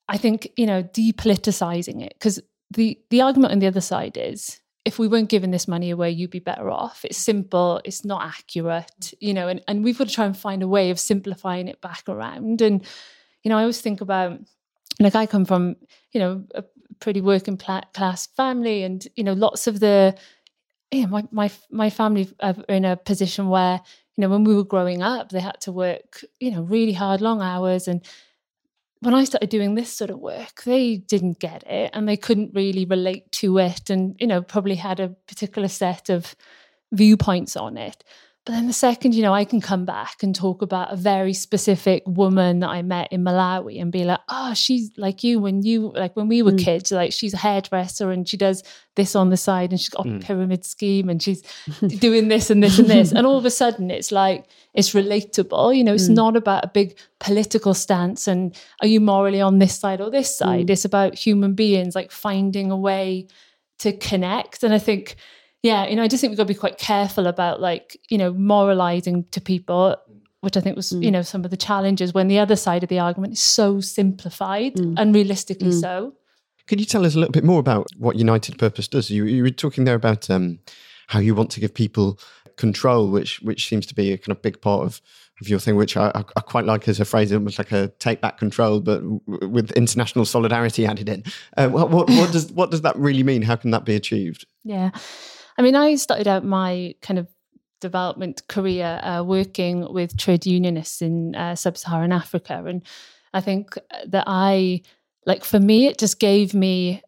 I 0.08 0.18
think, 0.18 0.50
you 0.56 0.66
know, 0.66 0.82
depoliticizing 0.82 2.02
it, 2.02 2.14
because 2.18 2.40
the 2.72 2.98
the 3.10 3.22
argument 3.22 3.52
on 3.52 3.60
the 3.60 3.68
other 3.68 3.82
side 3.82 4.18
is 4.18 4.62
if 4.86 5.00
we 5.00 5.08
weren't 5.08 5.30
giving 5.30 5.52
this 5.52 5.68
money 5.68 5.92
away, 5.92 6.12
you'd 6.12 6.30
be 6.30 6.40
better 6.40 6.70
off. 6.70 7.06
It's 7.06 7.18
simple, 7.18 7.82
it's 7.86 8.04
not 8.04 8.24
accurate, 8.24 9.14
you 9.20 9.34
know, 9.34 9.48
and, 9.48 9.62
and 9.68 9.84
we've 9.84 9.98
got 9.98 10.08
to 10.08 10.14
try 10.14 10.26
and 10.26 10.38
find 10.38 10.62
a 10.62 10.68
way 10.68 10.90
of 10.90 11.00
simplifying 11.00 11.68
it 11.68 11.80
back 11.80 12.04
around. 12.08 12.62
And, 12.62 12.84
you 13.44 13.50
know, 13.50 13.58
I 13.58 13.62
always 13.62 13.82
think 13.82 14.02
about 14.02 14.40
like 15.00 15.16
I 15.16 15.26
come 15.26 15.46
from, 15.46 15.76
you 16.12 16.20
know, 16.20 16.44
a 16.56 16.64
pretty 17.00 17.22
working 17.22 17.58
class 17.58 18.28
family, 18.28 18.84
and 18.84 19.06
you 19.16 19.24
know, 19.24 19.34
lots 19.34 19.68
of 19.68 19.80
the, 19.80 20.16
yeah, 20.92 21.08
my 21.08 21.24
my 21.32 21.52
my 21.72 21.90
family 21.90 22.30
are 22.42 22.56
in 22.70 22.86
a 22.86 22.98
position 22.98 23.50
where 23.50 23.82
you 24.18 24.22
know 24.22 24.30
when 24.30 24.44
we 24.44 24.56
were 24.56 24.64
growing 24.66 25.02
up, 25.02 25.30
they 25.30 25.42
had 25.42 25.60
to 25.62 25.72
work, 25.72 26.24
you 26.40 26.52
know, 26.52 26.64
really 26.64 26.94
hard, 26.94 27.22
long 27.22 27.42
hours, 27.42 27.88
and 27.88 28.06
when 29.02 29.14
I 29.14 29.26
started 29.26 29.50
doing 29.50 29.76
this 29.76 29.92
sort 29.92 30.10
of 30.12 30.20
work, 30.20 30.64
they 30.64 30.98
didn't 30.98 31.40
get 31.40 31.64
it, 31.64 31.92
and 31.94 32.08
they 32.08 32.18
couldn't 32.18 32.54
really 32.54 32.86
relate 32.86 33.32
to 33.34 33.58
it, 33.58 33.90
and 33.90 34.16
you 34.20 34.28
know, 34.28 34.42
probably 34.42 34.76
had 34.76 35.00
a 35.00 35.10
particular 35.28 35.68
set 35.68 36.10
of 36.10 36.36
viewpoints 36.94 37.56
on 37.56 37.78
it. 37.78 38.04
But 38.46 38.54
then 38.54 38.68
the 38.68 38.74
second, 38.74 39.16
you 39.16 39.22
know, 39.22 39.34
I 39.34 39.46
can 39.46 39.62
come 39.62 39.86
back 39.86 40.22
and 40.22 40.36
talk 40.36 40.62
about 40.62 40.92
a 40.92 40.98
very 40.98 41.32
specific 41.32 42.04
woman 42.06 42.60
that 42.60 42.70
I 42.70 42.82
met 42.82 43.08
in 43.14 43.24
Malawi 43.24 43.82
and 43.82 43.90
be 43.90 44.04
like, 44.04 44.20
oh, 44.28 44.54
she's 44.54 44.92
like 44.98 45.24
you 45.24 45.40
when 45.40 45.64
you, 45.64 45.94
like 45.96 46.18
when 46.18 46.28
we 46.28 46.42
were 46.42 46.52
mm. 46.52 46.60
kids, 46.60 46.92
like 46.92 47.14
she's 47.14 47.34
a 47.34 47.38
hairdresser 47.38 48.12
and 48.12 48.28
she 48.28 48.36
does 48.36 48.62
this 48.98 49.16
on 49.16 49.30
the 49.30 49.38
side 49.38 49.72
and 49.72 49.80
she's 49.80 49.88
got 49.88 50.06
mm. 50.06 50.18
a 50.18 50.20
pyramid 50.20 50.66
scheme 50.66 51.08
and 51.08 51.24
she's 51.24 51.42
doing 52.00 52.28
this 52.28 52.50
and 52.50 52.62
this 52.62 52.80
and 52.80 52.90
this. 52.90 53.14
And 53.14 53.26
all 53.26 53.38
of 53.38 53.46
a 53.46 53.50
sudden 53.50 53.90
it's 53.90 54.12
like, 54.12 54.46
it's 54.74 54.94
relatable. 54.94 55.74
You 55.78 55.86
know, 55.86 55.94
it's 55.94 56.10
mm. 56.10 56.16
not 56.16 56.36
about 56.36 56.66
a 56.66 56.72
big 56.74 56.98
political 57.22 57.74
stance 57.74 58.28
and 58.28 58.54
are 58.82 58.88
you 58.88 59.00
morally 59.00 59.40
on 59.40 59.60
this 59.60 59.80
side 59.80 60.02
or 60.02 60.12
this 60.12 60.36
side? 60.38 60.68
Mm. 60.68 60.72
It's 60.72 60.84
about 60.84 61.16
human 61.16 61.54
beings 61.54 61.96
like 61.96 62.12
finding 62.12 62.72
a 62.72 62.78
way 62.78 63.28
to 63.80 63.96
connect. 63.96 64.64
And 64.64 64.74
I 64.74 64.80
think, 64.80 65.16
yeah, 65.64 65.88
you 65.88 65.96
know, 65.96 66.04
I 66.04 66.10
just 66.10 66.20
think 66.20 66.32
we've 66.32 66.38
got 66.38 66.44
to 66.44 66.54
be 66.54 66.60
quite 66.60 66.78
careful 66.78 67.26
about 67.26 67.62
like, 67.62 67.98
you 68.10 68.18
know, 68.18 68.34
moralizing 68.34 69.26
to 69.32 69.40
people, 69.40 69.96
which 70.42 70.58
I 70.58 70.60
think 70.60 70.76
was, 70.76 70.92
mm. 70.92 71.04
you 71.04 71.10
know, 71.10 71.22
some 71.22 71.46
of 71.46 71.52
the 71.52 71.58
challenges 71.58 72.14
when 72.14 72.28
the 72.28 72.38
other 72.38 72.58
side 72.58 72.84
of 72.84 72.90
the 72.90 73.00
argument 73.00 73.34
is 73.34 73.40
so 73.40 73.80
simplified, 73.80 74.76
mm. 74.76 74.96
unrealistically 74.96 75.72
mm. 75.72 75.80
so. 75.80 76.14
Could 76.68 76.82
you 76.82 76.86
tell 76.86 77.06
us 77.06 77.16
a 77.16 77.20
little 77.20 77.32
bit 77.32 77.46
more 77.46 77.60
about 77.60 77.88
what 77.98 78.18
United 78.18 78.58
Purpose 78.58 78.90
does? 78.90 79.10
You, 79.10 79.24
you 79.26 79.44
were 79.44 79.50
talking 79.50 79.86
there 79.86 79.96
about 79.96 80.30
um, 80.30 80.60
how 81.08 81.20
you 81.20 81.34
want 81.34 81.50
to 81.52 81.62
give 81.62 81.74
people 81.74 82.20
control, 82.58 83.10
which 83.10 83.42
which 83.42 83.68
seems 83.68 83.86
to 83.88 83.96
be 83.96 84.12
a 84.12 84.18
kind 84.18 84.36
of 84.36 84.42
big 84.42 84.62
part 84.62 84.86
of, 84.86 85.02
of 85.42 85.50
your 85.50 85.60
thing, 85.60 85.76
which 85.76 85.98
I, 85.98 86.12
I 86.14 86.42
quite 86.42 86.66
like 86.66 86.88
as 86.88 87.00
a 87.00 87.06
phrase, 87.06 87.34
almost 87.34 87.58
like 87.58 87.72
a 87.72 87.90
take 88.00 88.22
back 88.22 88.38
control, 88.38 88.80
but 88.80 89.02
with 89.28 89.72
international 89.72 90.26
solidarity 90.26 90.86
added 90.88 91.10
in. 91.10 91.24
Uh, 91.58 91.70
what, 91.70 91.90
what, 91.90 92.10
what 92.10 92.32
does 92.32 92.52
what 92.52 92.72
does 92.72 92.82
that 92.82 92.96
really 92.96 93.24
mean? 93.24 93.42
How 93.42 93.56
can 93.56 93.72
that 93.72 93.86
be 93.86 93.96
achieved? 93.96 94.46
Yeah, 94.64 94.92
I 95.58 95.62
mean, 95.62 95.76
I 95.76 95.96
started 95.96 96.28
out 96.28 96.44
my 96.44 96.96
kind 97.02 97.20
of 97.20 97.28
development 97.82 98.48
career 98.48 99.00
uh, 99.04 99.24
working 99.24 99.92
with 99.94 100.18
trade 100.18 100.46
unionists 100.46 101.02
in 101.02 101.36
uh, 101.36 101.56
sub-Saharan 101.56 102.12
Africa, 102.12 102.64
and 102.66 102.82
I 103.34 103.42
think 103.42 103.78
that 104.08 104.26
I 104.28 104.82
like 105.26 105.44
for 105.44 105.60
me, 105.60 105.88
it 105.88 105.98
just 105.98 106.20
gave 106.20 106.54
me 106.54 107.02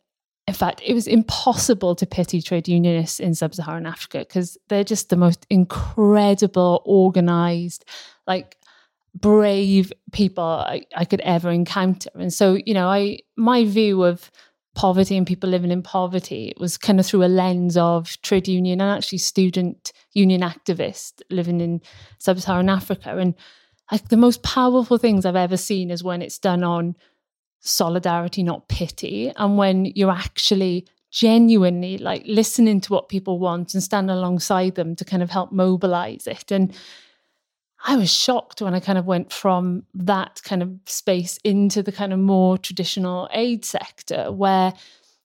in 0.48 0.54
fact, 0.54 0.82
it 0.86 0.94
was 0.94 1.08
impossible 1.08 1.96
to 1.96 2.06
pity 2.06 2.42
trade 2.42 2.68
unionists 2.68 3.20
in 3.20 3.34
sub 3.34 3.56
Saharan 3.56 3.88
Africa 3.88 4.20
because 4.20 4.58
they're 4.70 4.84
just 4.84 5.10
the 5.10 5.16
most 5.16 5.46
incredible, 5.50 6.84
organized, 6.86 7.84
like 8.28 8.58
brave 9.16 9.92
people 10.12 10.44
I, 10.44 10.84
I, 10.96 11.06
could 11.06 11.22
ever 11.22 11.50
encounter. 11.50 12.12
And 12.14 12.32
so, 12.32 12.60
you 12.66 12.74
know, 12.74 12.88
I 12.88 13.20
my 13.36 13.66
view 13.66 14.04
of 14.04 14.30
poverty 14.76 15.18
and 15.18 15.26
people 15.26 15.50
living 15.50 15.72
in 15.72 15.82
poverty 15.82 16.50
It 16.50 16.60
was 16.60 16.78
kind 16.78 17.00
of 17.00 17.06
through 17.06 17.24
a 17.24 17.28
lens 17.28 17.78
of 17.78 18.22
trade 18.22 18.48
union 18.48 18.82
and 18.82 18.92
actually 18.92 19.18
student 19.18 19.94
union 20.12 20.42
activists 20.42 21.22
living 21.30 21.62
in 21.62 21.82
sub 22.20 22.40
Saharan 22.40 22.70
Africa. 22.70 23.18
And 23.18 23.34
like 23.92 24.10
the 24.10 24.18
most 24.18 24.44
powerful 24.44 24.98
things 24.98 25.26
I've 25.26 25.36
ever 25.36 25.58
seen 25.58 25.90
is 25.90 26.04
when 26.04 26.22
it's 26.22 26.38
done 26.38 26.64
on 26.64 26.96
solidarity, 27.62 28.44
not 28.44 28.68
pity. 28.68 29.32
And 29.38 29.58
when 29.58 29.86
you're 29.86 30.12
actually 30.12 30.88
genuinely 31.10 31.98
like 31.98 32.24
listening 32.26 32.82
to 32.82 32.92
what 32.92 33.08
people 33.08 33.40
want 33.40 33.74
and 33.74 33.82
stand 33.82 34.12
alongside 34.12 34.76
them 34.76 34.96
to 34.98 35.06
kind 35.06 35.24
of 35.24 35.30
help 35.30 35.52
mobilize 35.54 36.28
it. 36.28 36.52
And 36.52 36.76
I 37.88 37.96
was 37.98 38.12
shocked 38.12 38.62
when 38.62 38.74
I 38.74 38.80
kind 38.80 38.98
of 38.98 39.06
went 39.06 39.32
from 39.32 39.84
that 39.94 40.42
kind 40.44 40.64
of 40.64 40.72
space 40.88 41.38
into 41.44 41.84
the 41.84 41.92
kind 41.92 42.12
of 42.12 42.20
more 42.20 42.58
traditional 42.58 43.30
aid 43.32 43.64
sector 43.64 44.32
where, 44.32 44.74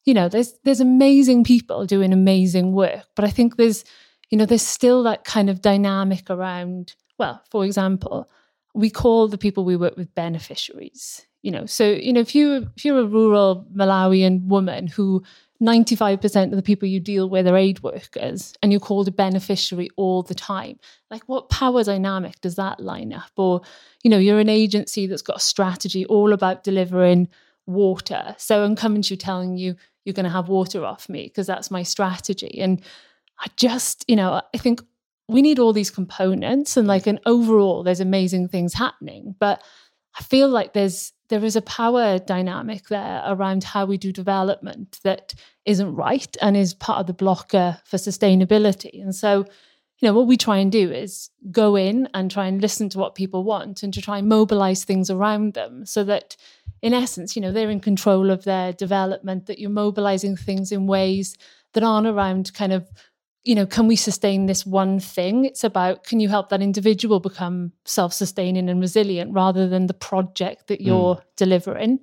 you 0.05 0.12
know, 0.12 0.29
there's 0.29 0.59
there's 0.64 0.81
amazing 0.81 1.43
people 1.43 1.87
doing 1.87 2.12
amazing 2.12 2.73
work. 2.73 3.07
But 3.17 3.25
I 3.25 3.31
think 3.31 3.57
there's, 3.57 3.85
you 4.29 4.37
know, 4.37 4.45
there's 4.45 4.61
still 4.62 5.02
that 5.05 5.25
kind 5.25 5.49
of 5.49 5.62
dynamic 5.62 6.29
around, 6.29 6.95
well, 7.19 7.43
for 7.50 7.64
example, 7.64 8.31
we 8.75 8.90
call 8.90 9.26
the 9.26 9.38
people 9.38 9.64
we 9.64 9.76
work 9.76 9.97
with 9.97 10.14
beneficiaries 10.14 11.26
you 11.42 11.50
know 11.50 11.66
so 11.66 11.90
you 11.90 12.12
know 12.12 12.20
if 12.20 12.35
you 12.35 12.68
if 12.76 12.85
you're 12.85 13.00
a 13.00 13.06
rural 13.06 13.66
malawian 13.75 14.47
woman 14.47 14.87
who 14.87 15.23
95% 15.62 16.44
of 16.44 16.50
the 16.52 16.62
people 16.62 16.88
you 16.88 17.00
deal 17.00 17.28
with 17.28 17.47
are 17.47 17.56
aid 17.56 17.82
workers 17.82 18.54
and 18.62 18.73
you're 18.73 18.80
called 18.80 19.09
a 19.09 19.12
beneficiary 19.12 19.90
all 19.97 20.23
the 20.23 20.35
time 20.35 20.78
like 21.11 21.25
what 21.25 21.50
power 21.50 21.82
dynamic 21.82 22.40
does 22.40 22.54
that 22.54 22.80
line 22.80 23.12
up? 23.12 23.30
Or 23.37 23.62
you 24.02 24.11
know 24.11 24.18
you're 24.18 24.38
an 24.38 24.49
agency 24.49 25.06
that's 25.06 25.23
got 25.23 25.37
a 25.37 25.40
strategy 25.40 26.06
all 26.06 26.32
about 26.32 26.64
delivering 26.64 27.28
water. 27.66 28.35
So 28.38 28.64
i'm 28.64 28.76
coming 28.76 29.02
to 29.02 29.14
you 29.14 29.18
telling 29.18 29.56
you 29.56 29.76
you're 30.04 30.14
going 30.14 30.25
to 30.25 30.30
have 30.30 30.49
water 30.49 30.85
off 30.85 31.09
me 31.09 31.25
because 31.25 31.47
that's 31.47 31.70
my 31.70 31.82
strategy. 31.82 32.59
And 32.61 32.80
i 33.40 33.47
just 33.56 34.04
you 34.09 34.16
know 34.16 34.40
i 34.54 34.59
think 34.59 34.82
we 35.28 35.42
need 35.42 35.59
all 35.59 35.73
these 35.73 35.90
components 35.90 36.76
and 36.76 36.88
like 36.88 37.06
an 37.06 37.20
overall 37.26 37.82
there's 37.82 38.00
amazing 38.00 38.49
things 38.49 38.75
happening. 38.75 39.35
But 39.38 39.62
i 40.19 40.23
feel 40.23 40.49
like 40.49 40.73
there's 40.73 41.12
there 41.31 41.45
is 41.45 41.57
a 41.57 41.62
power 41.62 42.19
dynamic 42.19 42.88
there 42.88 43.23
around 43.25 43.64
how 43.64 43.87
we 43.87 43.97
do 43.97 44.12
development 44.12 44.99
that 45.05 45.33
isn't 45.64 45.95
right 45.95 46.37
and 46.43 46.57
is 46.57 46.75
part 46.75 46.99
of 46.99 47.07
the 47.07 47.14
blocker 47.14 47.79
for 47.85 47.97
sustainability. 47.97 49.00
And 49.00 49.14
so, 49.14 49.47
you 49.99 50.09
know, 50.09 50.12
what 50.12 50.26
we 50.26 50.37
try 50.37 50.59
and 50.59 50.73
do 50.73 50.90
is 50.90 51.31
go 51.50 51.76
in 51.76 52.09
and 52.14 52.31
try 52.31 52.47
and 52.47 52.61
listen 52.61 52.88
to 52.90 52.99
what 52.99 53.14
people 53.14 53.45
want 53.45 53.83
and 53.83 53.95
to 53.95 54.02
try 54.02 54.19
and 54.19 54.29
mobilize 54.29 54.85
things 54.85 55.09
around 55.09 55.55
them 55.55 55.87
so 55.87 56.02
that, 56.05 56.37
in 56.83 56.93
essence, 56.93 57.37
you 57.37 57.43
know, 57.43 57.52
they're 57.52 57.71
in 57.71 57.81
control 57.81 58.31
of 58.31 58.43
their 58.43 58.73
development, 58.73 59.47
that 59.47 59.61
you're 59.61 59.71
mobilizing 59.71 60.37
things 60.37 60.73
in 60.73 60.88
ways 60.88 61.37
that 61.75 61.85
aren't 61.85 62.09
around 62.09 62.52
kind 62.55 62.73
of 62.73 62.90
you 63.50 63.57
know, 63.57 63.66
can 63.66 63.88
we 63.88 63.97
sustain 63.97 64.47
this 64.47 64.64
one 64.64 65.00
thing? 65.00 65.45
It's 65.45 65.64
about 65.64 66.04
can 66.04 66.21
you 66.21 66.28
help 66.28 66.50
that 66.50 66.62
individual 66.62 67.19
become 67.19 67.73
self 67.85 68.12
sustaining 68.12 68.69
and 68.71 68.80
resilient 68.80 69.35
rather 69.35 69.69
than 69.69 69.88
the 69.88 69.92
project 69.92 70.69
that 70.69 70.80
you're 70.80 71.16
mm. 71.16 71.23
delivering. 71.35 71.99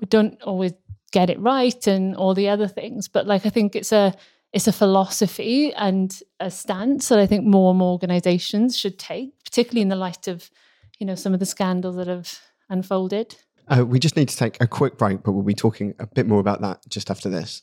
We 0.00 0.06
don't 0.06 0.40
always 0.42 0.74
get 1.10 1.28
it 1.28 1.40
right 1.40 1.84
and 1.88 2.14
all 2.14 2.34
the 2.34 2.48
other 2.48 2.68
things, 2.68 3.08
but 3.08 3.26
like 3.26 3.44
I 3.44 3.48
think 3.48 3.74
it's 3.74 3.90
a 3.90 4.14
it's 4.52 4.68
a 4.68 4.72
philosophy 4.72 5.74
and 5.74 6.16
a 6.38 6.52
stance 6.52 7.08
that 7.08 7.18
I 7.18 7.26
think 7.26 7.44
more 7.44 7.70
and 7.70 7.80
more 7.80 7.90
organizations 7.90 8.78
should 8.78 8.96
take, 8.96 9.32
particularly 9.42 9.82
in 9.82 9.88
the 9.88 9.96
light 9.96 10.28
of, 10.28 10.48
you 11.00 11.06
know, 11.06 11.16
some 11.16 11.34
of 11.34 11.40
the 11.40 11.46
scandals 11.46 11.96
that 11.96 12.06
have 12.06 12.38
unfolded. 12.70 13.34
Uh, 13.66 13.84
we 13.84 13.98
just 13.98 14.16
need 14.16 14.28
to 14.28 14.36
take 14.36 14.56
a 14.60 14.68
quick 14.68 14.98
break, 14.98 15.24
but 15.24 15.32
we'll 15.32 15.42
be 15.42 15.52
talking 15.52 15.94
a 15.98 16.06
bit 16.06 16.28
more 16.28 16.38
about 16.38 16.60
that 16.60 16.78
just 16.88 17.10
after 17.10 17.28
this. 17.28 17.62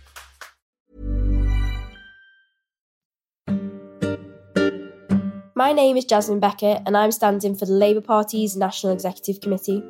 My 5.61 5.73
name 5.73 5.95
is 5.95 6.05
Jasmine 6.05 6.39
Beckett, 6.39 6.81
and 6.87 6.97
I'm 6.97 7.11
standing 7.11 7.53
for 7.53 7.67
the 7.67 7.73
Labour 7.73 8.01
Party's 8.01 8.57
National 8.57 8.93
Executive 8.93 9.41
Committee. 9.41 9.83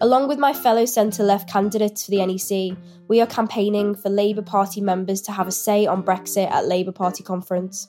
Along 0.00 0.28
with 0.28 0.38
my 0.38 0.52
fellow 0.52 0.84
centre 0.84 1.24
left 1.24 1.50
candidates 1.50 2.04
for 2.04 2.12
the 2.12 2.24
NEC, 2.24 2.78
we 3.08 3.20
are 3.20 3.26
campaigning 3.26 3.96
for 3.96 4.08
Labour 4.08 4.42
Party 4.42 4.80
members 4.80 5.20
to 5.22 5.32
have 5.32 5.48
a 5.48 5.50
say 5.50 5.84
on 5.84 6.04
Brexit 6.04 6.48
at 6.48 6.66
Labour 6.66 6.92
Party 6.92 7.24
conference. 7.24 7.88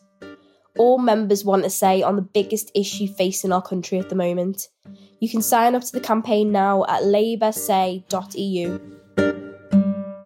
All 0.79 0.97
members 0.97 1.45
want 1.45 1.63
a 1.63 1.69
say 1.69 2.01
on 2.01 2.15
the 2.15 2.23
biggest 2.23 2.71
issue 2.73 3.05
facing 3.05 3.51
our 3.51 3.61
country 3.61 3.99
at 3.99 4.09
the 4.09 4.15
moment. 4.15 4.69
You 5.19 5.29
can 5.29 5.43
sign 5.43 5.75
up 5.75 5.83
to 5.83 5.91
the 5.91 5.99
campaign 5.99 6.51
now 6.51 6.85
at 6.85 7.03
laboursay.eu. 7.03 8.79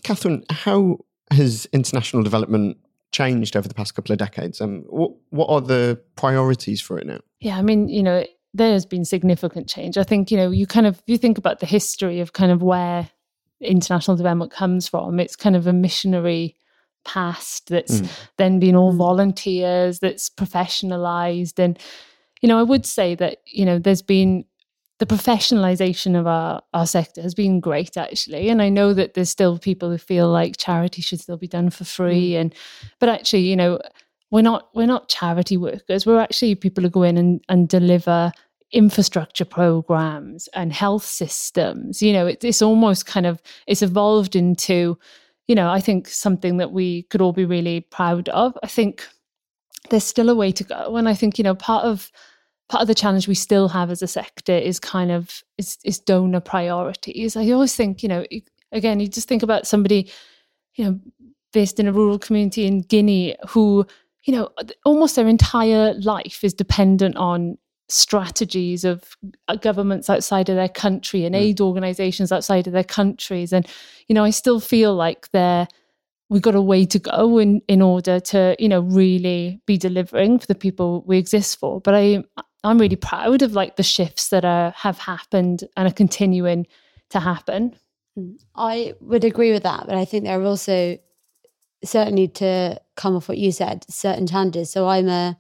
Kathryn, 0.02 0.50
how 0.50 1.00
has 1.30 1.68
international 1.74 2.24
development 2.24 2.78
changed 3.16 3.56
over 3.56 3.68
the 3.68 3.74
past 3.74 3.96
couple 3.96 4.12
of 4.12 4.20
decades? 4.20 4.60
Um, 4.60 4.84
what 4.88 5.12
what 5.30 5.50
are 5.50 5.62
the 5.62 6.02
priorities 6.16 6.82
for 6.82 7.00
it 7.00 7.08
now? 7.08 7.20
Yeah, 7.40 7.58
I 7.58 7.62
mean, 7.62 7.88
you 7.88 8.04
know, 8.04 8.26
there 8.54 8.74
has 8.74 8.86
been 8.86 9.06
significant 9.06 9.70
change. 9.70 9.98
I 9.98 10.04
think 10.04 10.32
you 10.32 10.38
know, 10.38 10.52
you 10.52 10.68
kind 10.68 10.86
of 10.86 11.02
you 11.08 11.18
think 11.18 11.38
about 11.38 11.60
the 11.60 11.66
history 11.66 12.20
of 12.20 12.34
kind 12.34 12.52
of 12.52 12.62
where 12.62 13.10
international 13.62 14.18
development 14.18 14.52
comes 14.52 14.88
from. 14.88 15.20
It's 15.20 15.36
kind 15.36 15.56
of 15.56 15.66
a 15.66 15.74
missionary 15.74 16.56
past 17.06 17.70
that's 17.70 18.02
mm. 18.02 18.10
then 18.38 18.60
been 18.60 18.76
all 18.76 18.94
volunteers, 18.96 20.00
that's 20.00 20.30
professionalized, 20.30 21.58
and 21.58 21.80
you 22.42 22.50
know, 22.50 22.60
I 22.60 22.64
would 22.64 22.86
say 22.86 23.16
that 23.16 23.38
you 23.46 23.66
know, 23.66 23.80
there's 23.80 24.02
been 24.02 24.46
the 25.00 25.06
professionalization 25.06 26.18
of 26.18 26.26
our, 26.26 26.62
our 26.74 26.88
sector 26.88 27.22
has 27.22 27.36
been 27.36 27.60
great 27.60 27.98
actually. 27.98 28.50
And 28.50 28.62
i 28.62 28.70
know 28.70 28.94
that 28.94 29.14
there's 29.14 29.30
still 29.30 29.58
people 29.58 29.90
who 29.90 29.98
feel 29.98 30.30
like 30.30 30.58
charity 30.58 31.02
should 31.02 31.20
still 31.20 31.38
be 31.38 31.48
done 31.48 31.70
for 31.70 31.84
free. 31.84 32.32
Mm. 32.32 32.42
and 32.42 32.56
but 33.00 33.10
actually 33.10 33.42
you 33.42 33.56
know 33.56 33.80
we're 34.32 34.42
not 34.42 34.70
we're 34.74 34.88
not 34.88 35.10
charity 35.10 35.58
workers. 35.58 36.06
We're 36.06 36.20
actually 36.20 36.56
people 36.56 36.84
who 36.84 36.90
go 36.90 37.04
in 37.04 37.18
and, 37.18 37.42
and 37.48 37.70
deliver 37.70 38.32
infrastructure 38.72 39.46
programs 39.46 40.50
and 40.54 40.74
health 40.74 41.06
systems. 41.06 42.02
You 42.02 42.14
know 42.14 42.28
it, 42.28 42.44
it's 42.44 42.62
almost 42.62 43.06
kind 43.06 43.26
of 43.26 43.42
it's 43.68 43.82
evolved 43.82 44.36
into 44.36 44.98
you 45.48 45.56
know 45.56 45.70
i 45.70 45.80
think 45.80 46.08
something 46.08 46.58
that 46.58 46.72
we 46.72 47.04
could 47.04 47.22
all 47.22 47.34
be 47.34 47.46
really 47.46 47.82
proud 47.82 48.30
of. 48.30 48.58
I 48.64 48.68
think 48.68 49.08
there's 49.90 50.04
still 50.04 50.30
a 50.30 50.36
way 50.36 50.52
to 50.52 50.64
go. 50.64 50.96
And 50.96 51.08
i 51.08 51.14
think 51.14 51.38
you 51.38 51.44
know 51.44 51.56
part 51.56 51.86
of 51.86 52.12
part 52.70 52.82
of 52.82 52.88
the 52.88 52.96
challenge 52.96 53.28
we 53.28 53.36
still 53.36 53.68
have 53.68 53.92
as 53.92 54.02
a 54.02 54.08
sector 54.08 54.54
is 54.54 54.80
kind 54.80 55.12
of 55.12 55.44
is, 55.58 55.78
is 55.84 56.00
donor 56.00 56.40
priorities. 56.40 57.36
I 57.36 57.50
always 57.52 57.76
think 57.76 58.02
you 58.02 58.10
know 58.10 58.26
again 58.72 59.00
you 59.00 59.08
just 59.08 59.28
think 59.28 59.44
about 59.44 59.68
somebody 59.68 60.12
you 60.76 60.86
know 60.86 61.00
based 61.54 61.80
in 61.80 61.88
a 61.88 61.94
rural 61.94 62.20
community 62.20 62.66
in 62.66 62.82
guinea 62.82 63.36
who 63.48 63.86
you 64.24 64.34
know 64.34 64.50
almost 64.84 65.16
their 65.16 65.28
entire 65.28 65.94
life 65.96 66.44
is 66.44 66.54
dependent 66.54 67.16
on 67.18 67.58
strategies 67.88 68.84
of 68.84 69.16
uh, 69.48 69.56
governments 69.56 70.10
outside 70.10 70.50
of 70.50 70.56
their 70.56 70.70
country 70.70 71.24
and 71.24 71.36
mm. 71.36 71.40
aid 71.40 71.62
organizations 71.62 72.32
outside 72.32 72.66
of 72.66 72.74
their 72.74 72.84
countries. 72.84 73.54
And 73.54 73.68
you 74.08 74.16
know 74.16 74.24
i 74.24 74.32
still 74.32 74.60
feel 74.60 74.96
like 74.96 75.30
they're 75.32 75.68
we've 76.30 76.42
got 76.42 76.56
a 76.56 76.62
way 76.62 76.86
to 76.86 76.98
go 76.98 77.38
in 77.38 77.62
in 77.68 77.84
order 77.84 78.20
to 78.20 78.56
you 78.58 78.68
know 78.68 78.80
really 78.80 79.62
be 79.68 79.78
delivering 79.78 80.40
for 80.40 80.48
the 80.48 80.56
people 80.56 81.04
we 81.06 81.20
exist 81.20 81.60
for. 81.60 81.80
But 81.80 81.94
i 81.94 82.24
i'm 82.66 82.78
really 82.78 82.96
proud 82.96 83.42
of 83.42 83.54
like 83.54 83.76
the 83.76 83.84
shifts 83.84 84.30
that 84.30 84.46
are 84.46 84.72
have 84.72 85.00
happened 85.00 85.64
and 85.78 85.88
are 85.88 85.94
continuing 85.94 86.66
to 87.10 87.20
happen 87.20 87.76
mm. 88.18 88.36
i 88.56 88.94
would 89.00 89.24
agree 89.24 89.52
with 89.52 89.64
that 89.64 89.86
but 89.86 89.96
i 89.96 90.06
think 90.06 90.24
there 90.24 90.40
are 90.40 90.46
also 90.46 90.98
certainly 91.84 92.28
to 92.28 92.80
come 92.96 93.16
off 93.16 93.30
what 93.30 93.38
you 93.38 93.52
said 93.52 93.86
certain 93.90 94.28
challenges 94.28 94.72
so 94.72 94.88
i'm 94.88 95.08
a 95.08 95.38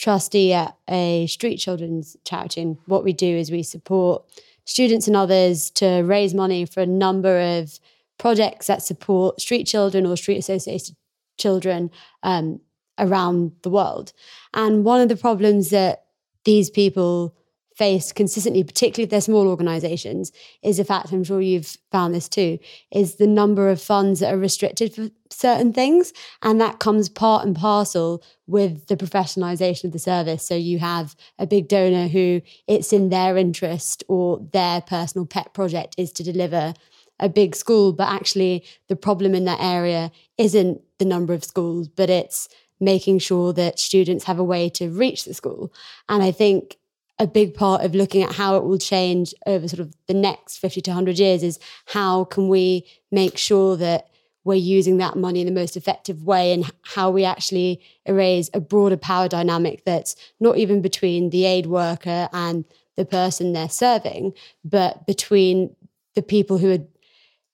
trustee 0.00 0.52
at 0.52 0.76
a 0.88 1.26
street 1.26 1.58
children's 1.58 2.16
charity. 2.24 2.62
And 2.62 2.78
what 2.86 3.04
we 3.04 3.12
do 3.12 3.36
is 3.36 3.50
we 3.50 3.62
support 3.62 4.24
students 4.64 5.06
and 5.06 5.14
others 5.14 5.70
to 5.72 6.00
raise 6.00 6.32
money 6.34 6.64
for 6.64 6.80
a 6.80 6.86
number 6.86 7.38
of 7.38 7.78
projects 8.18 8.66
that 8.66 8.82
support 8.82 9.40
street 9.40 9.64
children 9.64 10.06
or 10.06 10.16
street 10.16 10.38
associated 10.38 10.96
children 11.36 11.90
um, 12.22 12.60
around 12.98 13.52
the 13.62 13.70
world. 13.70 14.12
And 14.54 14.84
one 14.84 15.02
of 15.02 15.08
the 15.08 15.16
problems 15.16 15.68
that 15.70 16.04
these 16.44 16.70
people 16.70 17.34
face 17.76 18.12
consistently, 18.12 18.62
particularly 18.62 19.04
if 19.04 19.10
they're 19.10 19.22
small 19.22 19.48
organizations, 19.48 20.32
is 20.62 20.76
the 20.76 20.84
fact, 20.84 21.12
I'm 21.12 21.24
sure 21.24 21.40
you've 21.40 21.78
found 21.90 22.14
this 22.14 22.28
too, 22.28 22.58
is 22.92 23.14
the 23.14 23.26
number 23.26 23.70
of 23.70 23.80
funds 23.80 24.20
that 24.20 24.34
are 24.34 24.38
restricted 24.38 24.94
for 24.94 25.08
certain 25.30 25.72
things. 25.72 26.12
And 26.42 26.60
that 26.60 26.78
comes 26.78 27.08
part 27.08 27.46
and 27.46 27.56
parcel 27.56 28.22
with 28.46 28.86
the 28.88 28.98
professionalization 28.98 29.84
of 29.84 29.92
the 29.92 29.98
service. 29.98 30.46
So 30.46 30.54
you 30.56 30.78
have 30.78 31.16
a 31.38 31.46
big 31.46 31.68
donor 31.68 32.08
who 32.08 32.42
it's 32.66 32.92
in 32.92 33.08
their 33.08 33.38
interest 33.38 34.04
or 34.08 34.46
their 34.52 34.82
personal 34.82 35.24
pet 35.24 35.54
project 35.54 35.94
is 35.96 36.12
to 36.12 36.22
deliver 36.22 36.74
a 37.18 37.30
big 37.30 37.56
school, 37.56 37.94
but 37.94 38.08
actually 38.08 38.62
the 38.88 38.96
problem 38.96 39.34
in 39.34 39.46
that 39.46 39.60
area 39.60 40.10
isn't 40.36 40.82
the 40.98 41.06
number 41.06 41.32
of 41.32 41.44
schools, 41.44 41.88
but 41.88 42.10
it's 42.10 42.48
making 42.80 43.18
sure 43.18 43.52
that 43.52 43.78
students 43.78 44.24
have 44.24 44.38
a 44.38 44.44
way 44.44 44.68
to 44.70 44.88
reach 44.88 45.24
the 45.24 45.34
school. 45.34 45.72
And 46.08 46.22
I 46.22 46.32
think 46.32 46.78
a 47.18 47.26
big 47.26 47.54
part 47.54 47.84
of 47.84 47.94
looking 47.94 48.22
at 48.22 48.32
how 48.32 48.56
it 48.56 48.64
will 48.64 48.78
change 48.78 49.34
over 49.46 49.68
sort 49.68 49.80
of 49.80 49.94
the 50.06 50.14
next 50.14 50.56
50 50.56 50.80
to 50.80 50.90
100 50.90 51.18
years 51.18 51.42
is 51.42 51.58
how 51.86 52.24
can 52.24 52.48
we 52.48 52.86
make 53.10 53.36
sure 53.36 53.76
that 53.76 54.08
we're 54.42 54.54
using 54.54 54.96
that 54.96 55.16
money 55.16 55.40
in 55.40 55.46
the 55.46 55.52
most 55.52 55.76
effective 55.76 56.24
way 56.24 56.52
and 56.54 56.70
how 56.82 57.10
we 57.10 57.24
actually 57.24 57.80
erase 58.06 58.48
a 58.54 58.60
broader 58.60 58.96
power 58.96 59.28
dynamic 59.28 59.84
that's 59.84 60.16
not 60.40 60.56
even 60.56 60.80
between 60.80 61.28
the 61.28 61.44
aid 61.44 61.66
worker 61.66 62.28
and 62.32 62.64
the 62.96 63.04
person 63.04 63.52
they're 63.52 63.68
serving, 63.68 64.32
but 64.64 65.06
between 65.06 65.74
the 66.14 66.22
people 66.22 66.56
who 66.56 66.72
are 66.72 66.78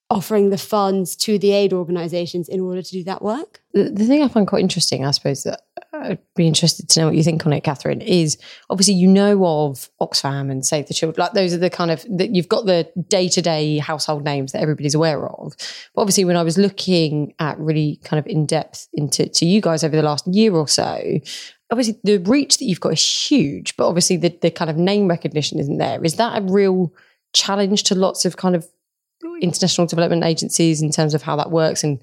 offering 0.08 0.50
the 0.50 0.58
funds 0.58 1.16
to 1.16 1.38
the 1.38 1.50
aid 1.52 1.72
organizations 1.72 2.48
in 2.48 2.60
order 2.60 2.80
to 2.80 2.90
do 2.92 3.02
that 3.04 3.22
work. 3.22 3.60
The, 3.72 3.90
the 3.90 4.04
thing 4.04 4.22
I 4.22 4.28
find 4.28 4.46
quite 4.46 4.60
interesting, 4.60 5.04
I 5.04 5.10
suppose, 5.10 5.42
that 5.42 5.62
I'd 5.92 6.18
be 6.36 6.46
interested 6.46 6.88
to 6.88 7.00
know 7.00 7.06
what 7.06 7.16
you 7.16 7.24
think 7.24 7.44
on 7.44 7.52
it, 7.52 7.64
Kathryn, 7.64 8.02
is 8.02 8.38
obviously 8.70 8.94
you 8.94 9.08
know 9.08 9.44
of 9.44 9.90
Oxfam 10.00 10.50
and 10.50 10.64
Save 10.64 10.86
the 10.86 10.94
Children. 10.94 11.24
Like 11.24 11.32
those 11.32 11.52
are 11.52 11.58
the 11.58 11.70
kind 11.70 11.90
of 11.90 12.04
that 12.18 12.34
you've 12.34 12.48
got 12.48 12.66
the 12.66 12.90
day 13.08 13.28
to 13.28 13.42
day 13.42 13.78
household 13.78 14.24
names 14.24 14.52
that 14.52 14.62
everybody's 14.62 14.94
aware 14.94 15.28
of. 15.28 15.54
But 15.94 16.02
obviously, 16.02 16.24
when 16.24 16.36
I 16.36 16.42
was 16.42 16.56
looking 16.56 17.34
at 17.40 17.58
really 17.58 18.00
kind 18.04 18.20
of 18.20 18.26
in 18.26 18.46
depth 18.46 18.88
into 18.94 19.28
to 19.28 19.44
you 19.44 19.60
guys 19.60 19.82
over 19.82 19.96
the 19.96 20.02
last 20.02 20.26
year 20.28 20.54
or 20.54 20.68
so, 20.68 21.18
obviously 21.70 21.98
the 22.04 22.18
reach 22.18 22.58
that 22.58 22.66
you've 22.66 22.80
got 22.80 22.92
is 22.92 23.28
huge, 23.28 23.76
but 23.76 23.88
obviously 23.88 24.16
the, 24.16 24.36
the 24.40 24.50
kind 24.50 24.70
of 24.70 24.76
name 24.76 25.08
recognition 25.08 25.58
isn't 25.58 25.78
there. 25.78 26.04
Is 26.04 26.14
that 26.14 26.40
a 26.40 26.44
real 26.44 26.92
challenge 27.32 27.82
to 27.84 27.94
lots 27.94 28.24
of 28.24 28.36
kind 28.36 28.54
of 28.54 28.66
international 29.34 29.86
development 29.86 30.24
agencies 30.24 30.82
in 30.82 30.90
terms 30.90 31.14
of 31.14 31.22
how 31.22 31.36
that 31.36 31.50
works 31.50 31.84
and 31.84 31.98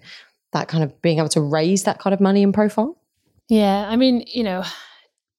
that 0.52 0.68
kind 0.68 0.84
of 0.84 1.02
being 1.02 1.20
able 1.20 1.30
to 1.30 1.42
raise 1.42 1.84
that 1.84 2.00
kind 2.00 2.14
of 2.14 2.20
money 2.20 2.44
and 2.44 2.54
profile? 2.54 2.98
Yeah, 3.50 3.88
I 3.88 3.96
mean, 3.96 4.24
you 4.28 4.44
know, 4.44 4.64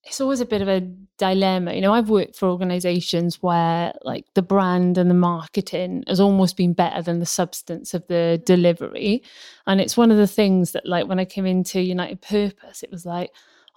it's 0.05 0.21
always 0.21 0.41
a 0.41 0.47
bit 0.47 0.61
of 0.61 0.69
a 0.69 0.81
dilemma. 1.19 1.73
You 1.73 1.81
know, 1.81 1.95
I've 1.95 2.11
worked 2.11 2.37
for 2.37 2.49
organizations 2.49 3.43
where 3.43 3.93
like 4.03 4.27
the 4.35 4.43
brand 4.43 4.99
and 4.99 5.09
the 5.09 5.15
marketing 5.15 6.05
has 6.07 6.21
almost 6.21 6.57
been 6.57 6.75
better 6.75 7.01
than 7.01 7.21
the 7.21 7.27
substance 7.27 7.95
of 7.95 8.07
the 8.09 8.43
delivery. 8.45 9.23
And 9.67 9.81
it's 9.81 9.97
one 9.97 10.11
of 10.11 10.17
the 10.17 10.27
things 10.27 10.73
that 10.73 10.87
like 10.87 11.09
when 11.09 11.19
I 11.19 11.25
came 11.25 11.47
into 11.47 11.81
United 11.81 12.21
Purpose, 12.21 12.83
it 12.83 12.91
was 12.91 13.07
like, 13.07 13.31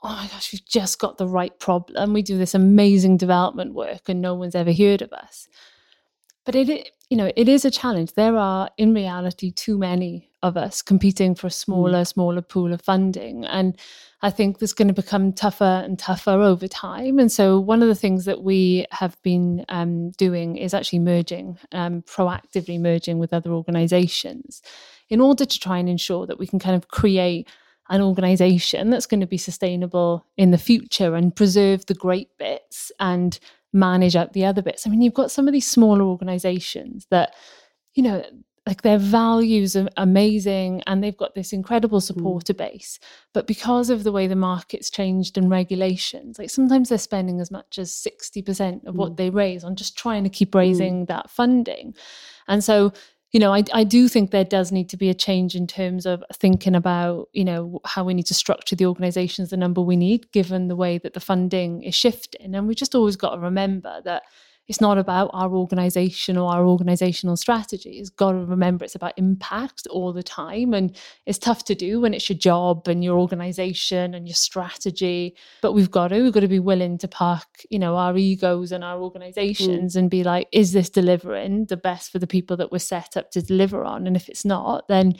oh 0.04 0.10
my 0.10 0.28
gosh, 0.28 0.52
we've 0.52 0.66
just 0.66 1.00
got 1.00 1.18
the 1.18 1.28
right 1.28 1.58
problem. 1.60 2.14
We 2.14 2.22
do 2.22 2.38
this 2.38 2.54
amazing 2.54 3.18
development 3.18 3.74
work 3.74 4.10
and 4.10 4.22
no 4.22 4.36
one's 4.36 4.56
ever 4.56 4.74
heard 4.74 5.02
of 5.02 5.14
us. 5.14 5.48
But 6.48 6.56
it, 6.56 6.92
you 7.10 7.18
know, 7.18 7.30
it 7.36 7.50
is 7.50 7.66
a 7.66 7.70
challenge. 7.70 8.14
There 8.14 8.38
are, 8.38 8.70
in 8.78 8.94
reality, 8.94 9.52
too 9.52 9.78
many 9.78 10.30
of 10.42 10.56
us 10.56 10.82
competing 10.82 11.36
for 11.36 11.48
a 11.48 11.52
smaller, 11.52 12.04
mm. 12.04 12.08
smaller 12.08 12.42
pool 12.42 12.72
of 12.72 12.82
funding. 12.82 13.44
And 13.44 13.78
I 14.22 14.30
think 14.30 14.60
this 14.60 14.72
going 14.72 14.88
to 14.88 14.94
become 14.94 15.34
tougher 15.34 15.84
and 15.84 16.00
tougher 16.00 16.32
over 16.32 16.66
time. 16.66 17.20
And 17.20 17.30
so, 17.30 17.60
one 17.60 17.82
of 17.82 17.90
the 17.90 17.96
things 17.96 18.24
that 18.24 18.44
we 18.44 18.86
have 18.92 19.22
been 19.24 19.66
um, 19.68 20.12
doing 20.12 20.56
is 20.56 20.74
actually 20.74 21.00
merging, 21.00 21.58
um, 21.74 22.02
proactively 22.04 22.80
merging 22.80 23.20
with 23.20 23.34
other 23.34 23.52
organizations 23.52 24.62
in 25.10 25.20
order 25.20 25.44
to 25.44 25.60
try 25.60 25.78
and 25.80 25.90
ensure 25.90 26.26
that 26.28 26.40
we 26.40 26.48
can 26.48 26.60
kind 26.60 26.78
of 26.78 26.88
create 26.88 27.50
an 27.90 28.02
organization 28.02 28.90
that's 28.90 29.06
going 29.06 29.20
to 29.20 29.28
be 29.28 29.38
sustainable 29.38 30.26
in 30.38 30.52
the 30.52 30.58
future 30.58 31.14
and 31.14 31.36
preserve 31.36 31.86
the 31.88 31.94
great 31.94 32.30
bits 32.38 32.90
and 33.02 33.38
manage 33.74 34.16
out 34.16 34.34
the 34.34 34.46
other 34.46 34.62
bits. 34.62 34.86
I 34.86 34.90
mean, 34.90 35.02
you've 35.02 35.14
got 35.14 35.32
some 35.32 35.48
of 35.48 35.54
these 35.54 35.70
smaller 35.70 36.04
organizations 36.04 37.08
that, 37.12 37.34
you 37.94 38.04
know, 38.04 38.24
like 38.68 38.82
their 38.82 38.98
values 38.98 39.78
are 39.78 39.88
amazing 39.96 40.84
and 40.88 41.02
they've 41.02 41.16
got 41.16 41.36
this 41.36 41.54
incredible 41.54 42.00
mm. 42.00 42.04
supporter 42.04 42.54
mm. 42.54 42.58
base. 42.58 43.00
But 43.34 43.48
because 43.48 43.90
of 43.90 44.04
the 44.04 44.12
way 44.12 44.28
the 44.28 44.36
market's 44.36 44.90
changed 44.90 45.38
and 45.38 45.50
regulations, 45.50 46.38
like 46.38 46.50
sometimes 46.50 46.90
they're 46.90 46.98
spending 46.98 47.40
as 47.40 47.50
much 47.50 47.80
as 47.80 47.92
60% 47.94 48.86
of 48.86 48.94
mm. 48.94 48.98
what 48.98 49.16
they 49.16 49.30
raise 49.30 49.64
on 49.64 49.78
just 49.78 49.98
trying 49.98 50.26
to 50.26 50.30
keep 50.30 50.52
mm. 50.52 50.60
raising 50.60 51.06
mm. 51.06 51.08
that 51.08 51.30
funding. 51.30 51.96
And 52.50 52.62
so 52.62 52.92
you 53.38 53.40
know, 53.40 53.54
I, 53.54 53.64
I 53.72 53.84
do 53.84 54.08
think 54.08 54.32
there 54.32 54.44
does 54.44 54.72
need 54.72 54.90
to 54.90 54.98
be 54.98 55.12
a 55.12 55.14
change 55.14 55.54
in 55.54 55.68
terms 55.68 56.08
of 56.08 56.24
thinking 56.34 56.74
about, 56.74 57.30
you 57.34 57.46
know, 57.46 57.80
how 57.86 58.04
we 58.04 58.16
need 58.16 58.26
to 58.26 58.34
structure 58.34 58.76
the 58.76 58.88
organizations, 58.88 59.52
the 59.52 59.58
number 59.58 59.80
we 59.80 59.96
need, 59.96 60.32
given 60.32 60.70
the 60.70 60.76
way 60.76 60.98
that 60.98 61.14
the 61.14 61.20
funding 61.20 61.84
is 61.84 61.94
shifting. 61.94 62.56
And 62.56 62.68
we 62.68 62.74
just 62.74 62.96
always 62.96 63.16
got 63.16 63.36
to 63.36 63.40
remember 63.40 64.02
that 64.06 64.24
it's 64.68 64.82
not 64.82 64.98
about 64.98 65.30
our 65.34 65.52
organization 65.54 66.38
or 66.38 66.52
our 66.52 66.66
organizational 66.66 67.38
strategy. 67.38 67.92
It's 68.00 68.10
got 68.10 68.34
to 68.34 68.38
remember 68.38 68.84
it's 68.84 68.96
about 68.96 69.14
impact 69.16 69.88
all 69.88 70.12
the 70.12 70.24
time. 70.24 70.74
And 70.74 70.96
it's 71.26 71.38
tough 71.38 71.64
to 71.66 71.76
do 71.76 72.02
when 72.02 72.14
it's 72.14 72.30
your 72.30 72.38
job 72.38 72.88
and 72.88 73.04
your 73.04 73.18
organization 73.18 74.14
and 74.14 74.28
your 74.28 74.36
strategy. 74.36 75.36
But 75.62 75.72
we've 75.72 75.92
got 75.92 76.10
to, 76.10 76.22
we've 76.22 76.34
got 76.34 76.42
to 76.42 76.48
be 76.50 76.60
willing 76.60 76.98
to 76.98 77.08
park, 77.08 77.66
you 77.70 77.80
know, 77.80 77.96
our 77.96 78.18
egos 78.18 78.72
and 78.74 78.84
our 78.84 79.00
organizations 79.00 79.96
mm. 79.96 80.00
and 80.00 80.10
be 80.10 80.24
like, 80.24 80.50
is 80.52 80.74
this 80.74 80.90
delivering 80.90 81.66
the 81.66 81.78
best 81.78 82.12
for 82.12 82.20
the 82.20 82.28
people 82.28 82.58
that 82.58 82.72
we're 82.72 82.80
set 82.80 83.16
up 83.16 83.32
to 83.32 83.42
deliver 83.42 83.86
on? 83.86 84.06
And 84.06 84.18
if 84.18 84.28
it's 84.28 84.44
not, 84.44 84.90
then 84.90 85.14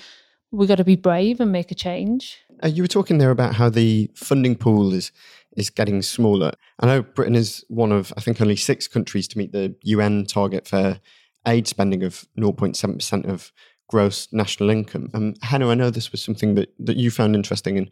we've 0.52 0.68
got 0.68 0.76
to 0.76 0.84
be 0.84 0.96
brave 0.96 1.40
and 1.40 1.52
make 1.52 1.72
a 1.72 1.76
change. 1.76 2.40
Uh, 2.64 2.68
you 2.68 2.84
were 2.84 2.88
talking 2.88 3.18
there 3.18 3.32
about 3.32 3.56
how 3.56 3.70
the 3.70 4.10
funding 4.16 4.56
pool 4.56 4.94
is 4.94 5.12
is 5.58 5.70
getting 5.70 6.02
smaller. 6.02 6.52
I 6.80 6.86
know 6.86 7.02
Britain 7.02 7.36
is 7.36 7.66
one 7.68 7.92
of, 7.92 8.14
I 8.16 8.22
think, 8.22 8.40
only 8.40 8.56
six 8.56 8.88
countries 8.88 9.28
to 9.30 9.38
meet 9.38 9.52
the 9.52 9.76
UN 9.84 10.26
target 10.26 10.68
for 10.68 11.02
aid 11.46 11.68
spending 11.68 12.04
of 12.04 12.26
0.7% 12.38 13.28
of 13.28 13.52
gross 13.90 14.28
national 14.32 14.70
income. 14.70 15.10
Um, 15.14 15.34
Henna, 15.42 15.70
I 15.70 15.74
know 15.74 15.90
this 15.90 16.12
was 16.12 16.22
something 16.22 16.56
that, 16.56 16.74
that 16.80 16.98
you 16.98 17.10
found 17.10 17.36
interesting 17.36 17.78
in, 17.78 17.90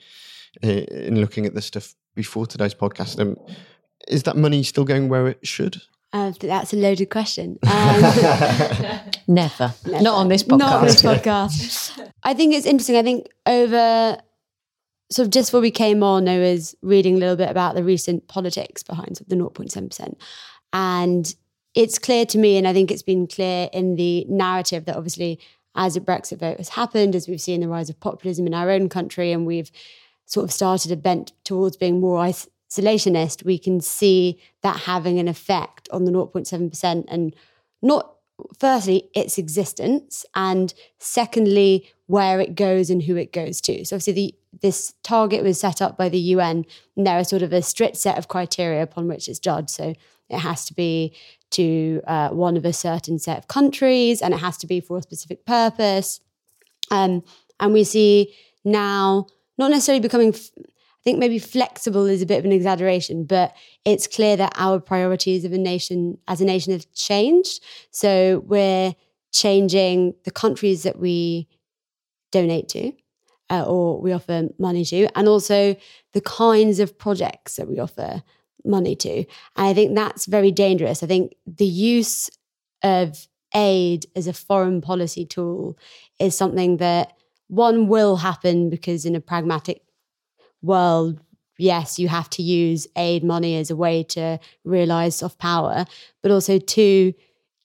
in 0.61 1.19
looking 1.19 1.45
at 1.45 1.55
this 1.55 1.65
stuff 1.65 1.95
before 2.13 2.45
today's 2.45 2.75
podcast. 2.75 3.19
Um, 3.19 3.35
is 4.07 4.23
that 4.23 4.37
money 4.37 4.61
still 4.61 4.85
going 4.85 5.09
where 5.09 5.27
it 5.27 5.45
should? 5.45 5.81
Uh, 6.13 6.31
that's 6.39 6.71
a 6.71 6.77
loaded 6.77 7.09
question. 7.09 7.57
Um, 7.67 8.01
never. 9.27 9.73
never. 9.85 10.03
Not 10.03 10.15
on 10.15 10.27
this 10.27 10.43
podcast. 10.43 10.57
Not 10.59 10.73
on 10.73 10.85
this 10.85 11.01
podcast. 11.01 12.11
I 12.23 12.33
think 12.33 12.53
it's 12.53 12.65
interesting. 12.65 12.95
I 12.95 13.03
think 13.03 13.27
over 13.45 14.17
sort 15.11 15.27
of 15.27 15.31
just 15.31 15.49
before 15.49 15.61
we 15.61 15.71
came 15.71 16.03
on, 16.03 16.27
I 16.27 16.39
was 16.39 16.75
reading 16.81 17.15
a 17.15 17.19
little 17.19 17.35
bit 17.35 17.49
about 17.49 17.75
the 17.75 17.83
recent 17.83 18.27
politics 18.27 18.83
behind 18.83 19.19
the 19.27 19.35
0.7%. 19.35 20.15
And 20.73 21.35
it's 21.73 21.99
clear 21.99 22.25
to 22.27 22.37
me, 22.37 22.57
and 22.57 22.67
I 22.67 22.73
think 22.73 22.89
it's 22.89 23.03
been 23.03 23.27
clear 23.27 23.69
in 23.71 23.95
the 23.95 24.25
narrative 24.27 24.85
that 24.85 24.95
obviously 24.95 25.39
as 25.75 25.95
a 25.95 26.01
Brexit 26.01 26.39
vote 26.39 26.57
has 26.57 26.69
happened, 26.69 27.15
as 27.15 27.27
we've 27.27 27.41
seen 27.41 27.61
the 27.61 27.67
rise 27.67 27.89
of 27.89 27.99
populism 27.99 28.47
in 28.47 28.53
our 28.53 28.69
own 28.69 28.89
country, 28.89 29.31
and 29.31 29.45
we've 29.45 29.71
sort 30.25 30.45
of 30.45 30.51
started 30.51 30.91
a 30.91 30.95
bent 30.95 31.33
towards 31.43 31.77
being 31.77 31.99
more 31.99 32.23
isolationist, 32.23 33.43
we 33.43 33.59
can 33.59 33.81
see 33.81 34.39
that 34.61 34.81
having 34.81 35.19
an 35.19 35.27
effect 35.27 35.87
on 35.91 36.05
the 36.05 36.11
0.7% 36.11 37.05
and 37.07 37.35
not 37.81 38.14
firstly 38.59 39.09
its 39.13 39.37
existence 39.37 40.25
and 40.35 40.73
secondly 40.97 41.89
where 42.07 42.39
it 42.39 42.55
goes 42.55 42.89
and 42.89 43.03
who 43.03 43.15
it 43.15 43.33
goes 43.33 43.61
to. 43.61 43.85
So 43.85 43.95
obviously 43.95 44.13
the, 44.13 44.35
this 44.61 44.93
target 45.03 45.43
was 45.43 45.59
set 45.59 45.81
up 45.81 45.97
by 45.97 46.09
the 46.09 46.19
un 46.19 46.65
and 46.95 47.07
there 47.07 47.17
are 47.17 47.23
sort 47.23 47.41
of 47.41 47.53
a 47.53 47.61
strict 47.61 47.97
set 47.97 48.17
of 48.17 48.27
criteria 48.27 48.83
upon 48.83 49.07
which 49.07 49.27
it's 49.27 49.39
judged. 49.39 49.69
So 49.69 49.95
it 50.29 50.39
has 50.39 50.65
to 50.65 50.73
be 50.73 51.15
to 51.51 52.01
uh, 52.07 52.29
one 52.29 52.57
of 52.57 52.65
a 52.65 52.73
certain 52.73 53.19
set 53.19 53.37
of 53.37 53.47
countries 53.47 54.21
and 54.21 54.33
it 54.33 54.39
has 54.39 54.57
to 54.57 54.67
be 54.67 54.79
for 54.79 54.97
a 54.97 55.01
specific 55.01 55.45
purpose. 55.45 56.19
Um, 56.91 57.23
and 57.59 57.73
we 57.73 57.83
see 57.83 58.33
now 58.63 59.27
not 59.57 59.71
necessarily 59.71 60.01
becoming 60.01 60.33
f- 60.33 60.49
think 61.05 61.19
maybe 61.19 61.39
flexible 61.39 62.05
is 62.05 62.21
a 62.21 62.25
bit 62.25 62.39
of 62.39 62.45
an 62.45 62.51
exaggeration, 62.51 63.25
but 63.25 63.55
it's 63.85 64.07
clear 64.07 64.35
that 64.35 64.53
our 64.55 64.79
priorities 64.79 65.45
of 65.45 65.53
a 65.53 65.57
nation 65.57 66.17
as 66.27 66.41
a 66.41 66.45
nation 66.45 66.73
have 66.73 66.91
changed. 66.93 67.63
So 67.91 68.43
we're 68.45 68.95
changing 69.31 70.15
the 70.25 70.31
countries 70.31 70.83
that 70.83 70.97
we 70.99 71.47
donate 72.31 72.67
to 72.69 72.91
uh, 73.51 73.63
or 73.63 74.01
we 74.01 74.11
offer 74.11 74.49
money 74.57 74.83
to, 74.85 75.07
and 75.15 75.27
also 75.27 75.75
the 76.13 76.21
kinds 76.21 76.79
of 76.79 76.97
projects 76.97 77.55
that 77.57 77.67
we 77.67 77.79
offer 77.79 78.23
money 78.65 78.95
to. 78.95 79.17
And 79.55 79.67
I 79.67 79.73
think 79.73 79.95
that's 79.95 80.25
very 80.25 80.51
dangerous. 80.51 81.03
I 81.03 81.07
think 81.07 81.35
the 81.45 81.67
use 81.67 82.29
of 82.83 83.27
aid 83.53 84.07
as 84.15 84.25
a 84.25 84.33
foreign 84.33 84.81
policy 84.81 85.25
tool 85.25 85.77
is 86.19 86.35
something 86.35 86.77
that 86.77 87.13
one 87.47 87.87
will 87.87 88.15
happen 88.15 88.71
because 88.71 89.05
in 89.05 89.15
a 89.15 89.21
pragmatic 89.21 89.84
world, 90.65 91.19
yes, 91.57 91.99
you 91.99 92.07
have 92.07 92.29
to 92.31 92.43
use 92.43 92.87
aid 92.97 93.23
money 93.23 93.55
as 93.55 93.71
a 93.71 93.75
way 93.75 94.03
to 94.03 94.39
realize 94.63 95.17
soft 95.17 95.39
power, 95.39 95.85
but 96.21 96.31
also, 96.31 96.59
two, 96.59 97.13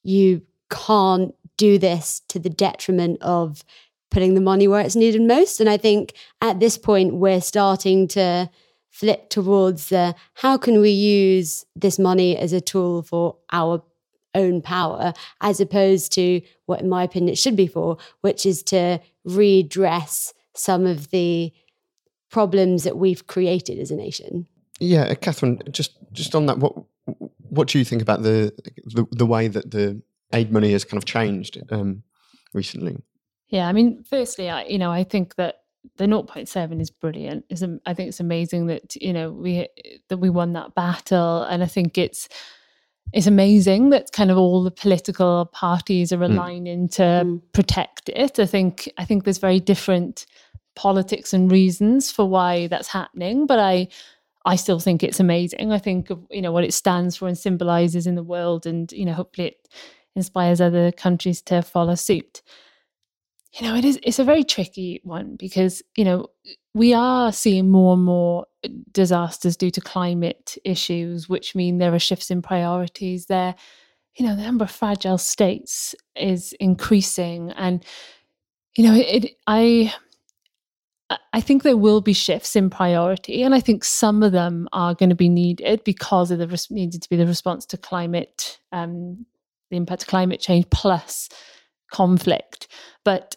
you 0.02 0.42
can't 0.70 1.34
do 1.56 1.78
this 1.78 2.22
to 2.28 2.38
the 2.38 2.50
detriment 2.50 3.20
of 3.22 3.64
putting 4.10 4.34
the 4.34 4.40
money 4.40 4.66
where 4.66 4.80
it's 4.80 4.96
needed 4.96 5.22
most. 5.22 5.60
And 5.60 5.68
I 5.68 5.76
think 5.76 6.14
at 6.40 6.60
this 6.60 6.78
point, 6.78 7.14
we're 7.14 7.40
starting 7.40 8.08
to 8.08 8.50
flip 8.90 9.30
towards 9.30 9.88
the 9.88 10.14
how 10.34 10.58
can 10.58 10.80
we 10.80 10.90
use 10.90 11.64
this 11.76 11.98
money 11.98 12.36
as 12.36 12.52
a 12.52 12.60
tool 12.60 13.02
for 13.02 13.36
our 13.52 13.82
own 14.34 14.62
power, 14.62 15.12
as 15.40 15.60
opposed 15.60 16.12
to 16.12 16.40
what, 16.66 16.80
in 16.80 16.88
my 16.88 17.04
opinion, 17.04 17.32
it 17.32 17.38
should 17.38 17.56
be 17.56 17.66
for, 17.66 17.98
which 18.20 18.46
is 18.46 18.62
to 18.64 19.00
redress 19.24 20.32
some 20.54 20.86
of 20.86 21.10
the 21.10 21.52
problems 22.30 22.84
that 22.84 22.96
we've 22.96 23.26
created 23.26 23.78
as 23.78 23.90
a 23.90 23.96
nation. 23.96 24.46
Yeah, 24.78 25.02
uh, 25.02 25.14
Kathryn, 25.14 25.70
just 25.70 25.92
just 26.12 26.34
on 26.34 26.46
that, 26.46 26.58
what 26.58 26.74
what 27.50 27.68
do 27.68 27.78
you 27.78 27.84
think 27.84 28.02
about 28.02 28.22
the 28.22 28.52
the, 28.86 29.06
the 29.10 29.26
way 29.26 29.48
that 29.48 29.70
the 29.70 30.00
aid 30.32 30.52
money 30.52 30.72
has 30.72 30.84
kind 30.84 30.98
of 30.98 31.04
changed 31.04 31.60
um, 31.70 32.02
recently? 32.54 32.96
Yeah, 33.48 33.68
I 33.68 33.72
mean, 33.72 34.04
firstly, 34.08 34.48
I 34.48 34.64
you 34.64 34.78
know 34.78 34.90
I 34.90 35.04
think 35.04 35.36
that 35.36 35.56
the 35.96 36.06
0.7 36.06 36.80
is 36.80 36.90
brilliant. 36.90 37.44
Is 37.48 37.62
I 37.86 37.94
think 37.94 38.08
it's 38.08 38.20
amazing 38.20 38.66
that 38.66 38.96
you 38.96 39.12
know 39.12 39.32
we 39.32 39.68
that 40.08 40.18
we 40.18 40.30
won 40.30 40.54
that 40.54 40.74
battle, 40.74 41.42
and 41.42 41.62
I 41.62 41.66
think 41.66 41.98
it's 41.98 42.28
it's 43.12 43.26
amazing 43.26 43.90
that 43.90 44.12
kind 44.12 44.30
of 44.30 44.38
all 44.38 44.62
the 44.62 44.70
political 44.70 45.46
parties 45.46 46.12
are 46.12 46.18
hmm. 46.18 46.32
aligning 46.32 46.88
mm. 46.88 46.92
to 46.92 47.02
mm. 47.02 47.42
protect 47.52 48.08
it. 48.08 48.38
I 48.38 48.46
think 48.46 48.90
I 48.98 49.04
think 49.04 49.24
there's 49.24 49.38
very 49.38 49.60
different 49.60 50.26
politics 50.80 51.34
and 51.34 51.52
reasons 51.52 52.10
for 52.10 52.26
why 52.26 52.66
that's 52.68 52.88
happening, 52.88 53.46
but 53.46 53.58
I 53.58 53.88
I 54.46 54.56
still 54.56 54.80
think 54.80 55.02
it's 55.02 55.20
amazing. 55.20 55.72
I 55.72 55.78
think 55.78 56.08
of 56.08 56.26
you 56.30 56.40
know 56.40 56.52
what 56.52 56.64
it 56.64 56.72
stands 56.72 57.18
for 57.18 57.28
and 57.28 57.36
symbolizes 57.36 58.06
in 58.06 58.14
the 58.14 58.22
world, 58.22 58.64
and 58.66 58.90
you 58.92 59.04
know 59.04 59.12
hopefully 59.12 59.48
it 59.48 59.68
inspires 60.16 60.58
other 60.60 60.90
countries 60.90 61.42
to 61.42 61.60
follow 61.60 61.94
suit. 61.96 62.40
You 63.52 63.66
know, 63.66 63.76
it 63.76 63.84
is 63.84 63.98
it's 64.02 64.18
a 64.18 64.24
very 64.24 64.42
tricky 64.42 65.00
one 65.04 65.36
because 65.36 65.82
you 65.96 66.04
know 66.04 66.28
we 66.72 66.94
are 66.94 67.30
seeing 67.30 67.68
more 67.70 67.92
and 67.92 68.04
more 68.04 68.46
disasters 68.92 69.58
due 69.58 69.70
to 69.72 69.82
climate 69.82 70.56
issues, 70.64 71.28
which 71.28 71.54
mean 71.54 71.76
there 71.76 71.92
are 71.92 71.98
shifts 71.98 72.30
in 72.30 72.40
priorities. 72.40 73.26
There, 73.26 73.54
you 74.16 74.24
know, 74.24 74.34
the 74.34 74.42
number 74.42 74.64
of 74.64 74.70
fragile 74.70 75.18
states 75.18 75.94
is 76.16 76.54
increasing, 76.58 77.50
and 77.50 77.84
you 78.78 78.84
know, 78.84 78.94
it. 78.94 79.36
I 79.46 79.92
I 81.32 81.40
think 81.40 81.62
there 81.62 81.76
will 81.76 82.00
be 82.00 82.12
shifts 82.12 82.54
in 82.54 82.70
priority, 82.70 83.42
and 83.42 83.54
I 83.54 83.60
think 83.60 83.82
some 83.82 84.22
of 84.22 84.32
them 84.32 84.68
are 84.72 84.94
going 84.94 85.10
to 85.10 85.16
be 85.16 85.28
needed 85.28 85.82
because 85.84 86.30
of 86.30 86.38
the 86.38 86.46
res- 86.46 86.70
needed 86.70 87.02
to 87.02 87.08
be 87.08 87.16
the 87.16 87.26
response 87.26 87.66
to 87.66 87.76
climate, 87.76 88.60
um, 88.70 89.26
the 89.70 89.76
impact 89.76 90.02
of 90.02 90.08
climate 90.08 90.40
change 90.40 90.66
plus 90.70 91.28
conflict. 91.92 92.68
But 93.04 93.36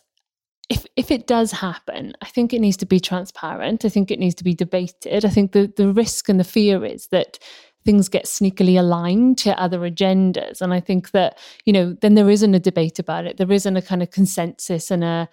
if 0.69 0.85
if 0.95 1.09
it 1.09 1.25
does 1.25 1.51
happen, 1.51 2.13
I 2.21 2.27
think 2.27 2.53
it 2.53 2.61
needs 2.61 2.77
to 2.77 2.85
be 2.85 2.99
transparent. 2.99 3.85
I 3.85 3.89
think 3.89 4.11
it 4.11 4.19
needs 4.19 4.35
to 4.35 4.43
be 4.43 4.53
debated. 4.53 5.25
I 5.25 5.29
think 5.29 5.51
the 5.51 5.71
the 5.75 5.91
risk 5.91 6.29
and 6.29 6.39
the 6.39 6.43
fear 6.43 6.85
is 6.85 7.07
that 7.07 7.39
things 7.85 8.07
get 8.07 8.25
sneakily 8.25 8.79
aligned 8.79 9.37
to 9.39 9.59
other 9.59 9.79
agendas, 9.79 10.61
and 10.61 10.73
I 10.73 10.79
think 10.79 11.11
that 11.11 11.39
you 11.65 11.73
know 11.73 11.97
then 12.01 12.13
there 12.13 12.29
isn't 12.29 12.53
a 12.53 12.59
debate 12.59 12.99
about 12.99 13.25
it. 13.25 13.37
There 13.37 13.51
isn't 13.51 13.77
a 13.77 13.81
kind 13.81 14.03
of 14.03 14.11
consensus 14.11 14.91
and 14.91 15.03
a 15.03 15.27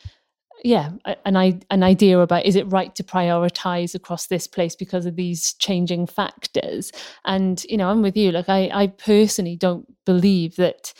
yeah 0.64 0.90
an, 1.24 1.36
an 1.70 1.82
idea 1.82 2.18
about 2.18 2.44
is 2.44 2.56
it 2.56 2.70
right 2.70 2.94
to 2.94 3.02
prioritize 3.02 3.94
across 3.94 4.26
this 4.26 4.46
place 4.46 4.74
because 4.76 5.06
of 5.06 5.16
these 5.16 5.54
changing 5.54 6.06
factors 6.06 6.92
and 7.24 7.64
you 7.64 7.76
know 7.76 7.88
i'm 7.88 8.02
with 8.02 8.16
you 8.16 8.30
like 8.30 8.48
i 8.48 8.70
i 8.72 8.86
personally 8.86 9.56
don't 9.56 9.86
believe 10.04 10.56
that 10.56 10.92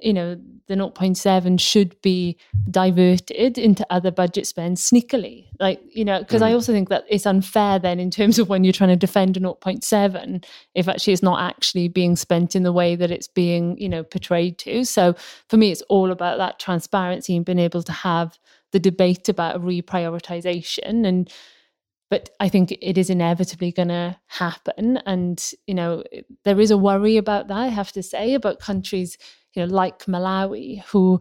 you 0.00 0.12
know 0.12 0.38
the 0.68 0.74
0.7 0.74 1.60
should 1.60 2.00
be 2.02 2.36
diverted 2.70 3.56
into 3.56 3.86
other 3.88 4.10
budget 4.10 4.46
spends 4.46 4.90
sneakily 4.90 5.46
like 5.58 5.80
you 5.90 6.04
know 6.04 6.18
because 6.20 6.42
mm. 6.42 6.46
i 6.46 6.52
also 6.52 6.72
think 6.72 6.88
that 6.88 7.04
it's 7.08 7.26
unfair 7.26 7.78
then 7.78 7.98
in 7.98 8.10
terms 8.10 8.38
of 8.38 8.48
when 8.48 8.64
you're 8.64 8.72
trying 8.72 8.90
to 8.90 8.96
defend 8.96 9.36
a 9.36 9.40
0.7 9.40 10.44
if 10.74 10.88
actually 10.88 11.12
it's 11.12 11.22
not 11.22 11.40
actually 11.40 11.88
being 11.88 12.16
spent 12.16 12.54
in 12.54 12.62
the 12.62 12.72
way 12.72 12.94
that 12.94 13.10
it's 13.10 13.28
being 13.28 13.78
you 13.78 13.88
know 13.88 14.02
portrayed 14.02 14.58
to 14.58 14.84
so 14.84 15.14
for 15.48 15.56
me 15.56 15.70
it's 15.70 15.82
all 15.82 16.10
about 16.10 16.36
that 16.36 16.58
transparency 16.58 17.36
and 17.36 17.46
being 17.46 17.58
able 17.58 17.82
to 17.82 17.92
have 17.92 18.38
the 18.76 18.90
debate 18.90 19.30
about 19.30 19.62
reprioritization 19.62 21.06
and 21.06 21.32
but 22.10 22.30
I 22.38 22.48
think 22.48 22.70
it 22.70 22.98
is 22.98 23.10
inevitably 23.10 23.72
going 23.72 23.88
to 23.88 24.16
happen. 24.28 24.98
And, 25.06 25.44
you 25.66 25.74
know, 25.74 26.04
there 26.44 26.60
is 26.60 26.70
a 26.70 26.76
worry 26.76 27.16
about 27.16 27.48
that, 27.48 27.56
I 27.56 27.66
have 27.66 27.90
to 27.92 28.02
say, 28.02 28.34
about 28.34 28.60
countries, 28.60 29.18
you 29.54 29.66
know, 29.66 29.74
like 29.74 30.04
Malawi, 30.04 30.84
who, 30.84 31.20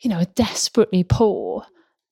you 0.00 0.08
know, 0.08 0.20
are 0.20 0.34
desperately 0.34 1.04
poor, 1.04 1.66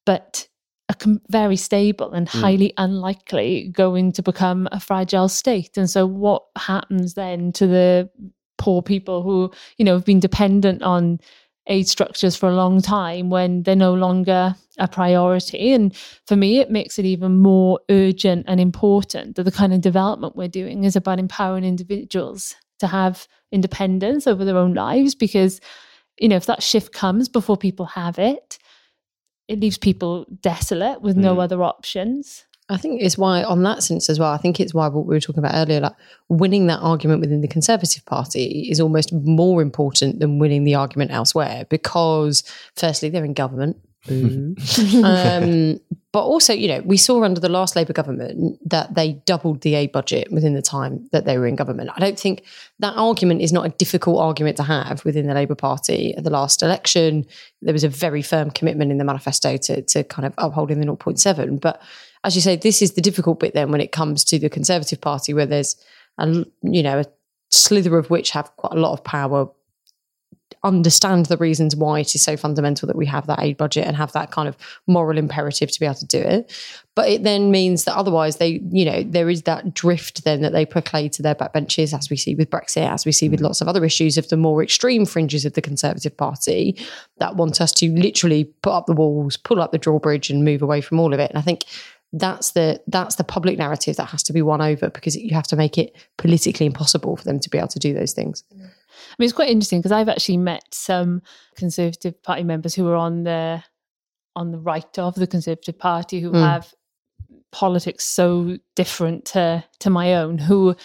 but 0.04 0.46
are 0.90 0.96
very 1.30 1.56
stable 1.56 2.12
and 2.12 2.28
hmm. 2.28 2.38
highly 2.38 2.68
mm. 2.68 2.74
unlikely 2.76 3.70
going 3.72 4.12
to 4.12 4.22
become 4.22 4.68
a 4.72 4.80
fragile 4.80 5.28
state. 5.28 5.78
And 5.78 5.88
so, 5.88 6.04
what 6.04 6.42
happens 6.56 7.14
then 7.14 7.50
to 7.52 7.66
the 7.66 8.10
poor 8.58 8.82
people 8.82 9.22
who, 9.22 9.50
you 9.78 9.84
know, 9.84 9.94
have 9.94 10.04
been 10.04 10.20
dependent 10.20 10.82
on 10.82 11.18
aid 11.66 11.88
structures 11.88 12.36
for 12.36 12.48
a 12.48 12.54
long 12.54 12.82
time 12.82 13.30
when 13.30 13.62
they're 13.62 13.76
no 13.76 13.94
longer 13.94 14.54
a 14.78 14.88
priority. 14.88 15.72
And 15.72 15.94
for 16.26 16.36
me, 16.36 16.58
it 16.58 16.70
makes 16.70 16.98
it 16.98 17.04
even 17.04 17.38
more 17.38 17.80
urgent 17.90 18.46
and 18.48 18.60
important 18.60 19.36
that 19.36 19.44
the 19.44 19.52
kind 19.52 19.72
of 19.72 19.80
development 19.80 20.36
we're 20.36 20.48
doing 20.48 20.84
is 20.84 20.96
about 20.96 21.18
empowering 21.18 21.64
individuals 21.64 22.54
to 22.80 22.86
have 22.86 23.28
independence 23.52 24.26
over 24.26 24.44
their 24.44 24.56
own 24.56 24.74
lives. 24.74 25.14
Because, 25.14 25.60
you 26.18 26.28
know, 26.28 26.36
if 26.36 26.46
that 26.46 26.62
shift 26.62 26.92
comes 26.92 27.28
before 27.28 27.56
people 27.56 27.86
have 27.86 28.18
it, 28.18 28.58
it 29.48 29.60
leaves 29.60 29.78
people 29.78 30.26
desolate 30.40 31.02
with 31.02 31.16
mm. 31.16 31.20
no 31.20 31.40
other 31.40 31.62
options. 31.62 32.44
I 32.72 32.78
think 32.78 33.02
it's 33.02 33.18
why, 33.18 33.44
on 33.44 33.62
that 33.64 33.82
sense 33.82 34.08
as 34.08 34.18
well, 34.18 34.32
I 34.32 34.38
think 34.38 34.58
it's 34.58 34.72
why 34.72 34.88
what 34.88 35.04
we 35.04 35.14
were 35.14 35.20
talking 35.20 35.44
about 35.44 35.54
earlier, 35.54 35.80
like 35.80 35.94
winning 36.28 36.68
that 36.68 36.78
argument 36.78 37.20
within 37.20 37.42
the 37.42 37.48
Conservative 37.48 38.04
Party 38.06 38.66
is 38.70 38.80
almost 38.80 39.12
more 39.12 39.60
important 39.60 40.20
than 40.20 40.38
winning 40.38 40.64
the 40.64 40.74
argument 40.74 41.10
elsewhere 41.10 41.66
because, 41.68 42.42
firstly, 42.74 43.10
they're 43.10 43.24
in 43.24 43.34
government. 43.34 43.76
um, 44.08 45.78
but 46.12 46.24
also, 46.24 46.52
you 46.52 46.68
know, 46.68 46.80
we 46.80 46.96
saw 46.96 47.22
under 47.22 47.40
the 47.40 47.48
last 47.48 47.76
Labour 47.76 47.92
government 47.92 48.58
that 48.68 48.94
they 48.94 49.12
doubled 49.26 49.60
the 49.60 49.74
aid 49.74 49.92
budget 49.92 50.32
within 50.32 50.54
the 50.54 50.62
time 50.62 51.08
that 51.12 51.24
they 51.24 51.38
were 51.38 51.46
in 51.46 51.56
government. 51.56 51.90
I 51.94 52.00
don't 52.00 52.18
think 52.18 52.42
that 52.80 52.94
argument 52.96 53.42
is 53.42 53.52
not 53.52 53.66
a 53.66 53.70
difficult 53.70 54.20
argument 54.20 54.56
to 54.56 54.62
have 54.62 55.04
within 55.04 55.26
the 55.26 55.34
Labour 55.34 55.54
Party. 55.54 56.14
At 56.14 56.24
the 56.24 56.30
last 56.30 56.62
election, 56.62 57.26
there 57.60 57.72
was 57.72 57.84
a 57.84 57.88
very 57.88 58.22
firm 58.22 58.50
commitment 58.50 58.90
in 58.90 58.98
the 58.98 59.04
manifesto 59.04 59.56
to, 59.56 59.82
to 59.82 60.04
kind 60.04 60.26
of 60.26 60.34
upholding 60.38 60.80
the 60.80 60.86
0.7. 60.86 61.60
But 61.60 61.80
as 62.24 62.34
you 62.34 62.40
say, 62.40 62.56
this 62.56 62.82
is 62.82 62.92
the 62.92 63.00
difficult 63.00 63.40
bit 63.40 63.54
then 63.54 63.70
when 63.70 63.80
it 63.80 63.92
comes 63.92 64.24
to 64.24 64.38
the 64.38 64.50
Conservative 64.50 65.00
Party, 65.00 65.34
where 65.34 65.46
there's 65.46 65.76
a 66.18 66.44
you 66.62 66.82
know 66.82 67.00
a 67.00 67.04
slither 67.50 67.98
of 67.98 68.10
which 68.10 68.30
have 68.30 68.54
quite 68.56 68.76
a 68.76 68.80
lot 68.80 68.92
of 68.92 69.04
power 69.04 69.48
understand 70.64 71.26
the 71.26 71.36
reasons 71.36 71.74
why 71.74 72.00
it 72.00 72.14
is 72.14 72.22
so 72.22 72.36
fundamental 72.36 72.86
that 72.86 72.96
we 72.96 73.06
have 73.06 73.26
that 73.26 73.40
aid 73.40 73.56
budget 73.56 73.86
and 73.86 73.96
have 73.96 74.12
that 74.12 74.30
kind 74.30 74.48
of 74.48 74.56
moral 74.86 75.18
imperative 75.18 75.70
to 75.70 75.80
be 75.80 75.86
able 75.86 75.96
to 75.96 76.06
do 76.06 76.18
it. 76.18 76.52
But 76.94 77.08
it 77.08 77.22
then 77.22 77.50
means 77.50 77.84
that 77.84 77.96
otherwise 77.96 78.36
they, 78.36 78.60
you 78.70 78.84
know, 78.84 79.02
there 79.02 79.28
is 79.28 79.42
that 79.42 79.74
drift 79.74 80.24
then 80.24 80.42
that 80.42 80.52
they 80.52 80.66
proclaim 80.66 81.10
to 81.10 81.22
their 81.22 81.34
backbenches, 81.34 81.96
as 81.96 82.10
we 82.10 82.16
see 82.16 82.34
with 82.34 82.50
Brexit, 82.50 82.88
as 82.88 83.04
we 83.04 83.12
see 83.12 83.28
with 83.28 83.40
mm. 83.40 83.44
lots 83.44 83.60
of 83.60 83.68
other 83.68 83.84
issues 83.84 84.18
of 84.18 84.28
the 84.28 84.36
more 84.36 84.62
extreme 84.62 85.06
fringes 85.06 85.44
of 85.44 85.54
the 85.54 85.62
Conservative 85.62 86.16
Party 86.16 86.78
that 87.18 87.36
want 87.36 87.60
us 87.60 87.72
to 87.72 87.90
literally 87.90 88.44
put 88.62 88.72
up 88.72 88.86
the 88.86 88.92
walls, 88.92 89.36
pull 89.36 89.60
up 89.60 89.72
the 89.72 89.78
drawbridge 89.78 90.30
and 90.30 90.44
move 90.44 90.62
away 90.62 90.80
from 90.80 91.00
all 91.00 91.12
of 91.12 91.20
it. 91.20 91.30
And 91.30 91.38
I 91.38 91.42
think 91.42 91.64
that's 92.12 92.52
the 92.52 92.80
that's 92.88 93.16
the 93.16 93.24
public 93.24 93.58
narrative 93.58 93.96
that 93.96 94.06
has 94.06 94.22
to 94.24 94.32
be 94.32 94.42
won 94.42 94.60
over 94.60 94.90
because 94.90 95.16
you 95.16 95.34
have 95.34 95.46
to 95.46 95.56
make 95.56 95.78
it 95.78 95.96
politically 96.18 96.66
impossible 96.66 97.16
for 97.16 97.24
them 97.24 97.40
to 97.40 97.48
be 97.48 97.58
able 97.58 97.68
to 97.68 97.78
do 97.78 97.94
those 97.94 98.12
things. 98.12 98.44
I 98.52 99.14
mean, 99.18 99.26
it's 99.26 99.32
quite 99.32 99.48
interesting 99.48 99.80
because 99.80 99.92
I've 99.92 100.08
actually 100.08 100.36
met 100.36 100.62
some 100.72 101.22
Conservative 101.56 102.22
Party 102.22 102.44
members 102.44 102.74
who 102.74 102.86
are 102.88 102.96
on 102.96 103.24
the 103.24 103.62
on 104.36 104.50
the 104.50 104.58
right 104.58 104.98
of 104.98 105.14
the 105.14 105.26
Conservative 105.26 105.78
Party 105.78 106.20
who 106.20 106.32
mm. 106.32 106.40
have 106.40 106.72
politics 107.50 108.04
so 108.04 108.58
different 108.76 109.24
to 109.26 109.64
to 109.80 109.90
my 109.90 110.14
own, 110.14 110.38
who 110.38 110.76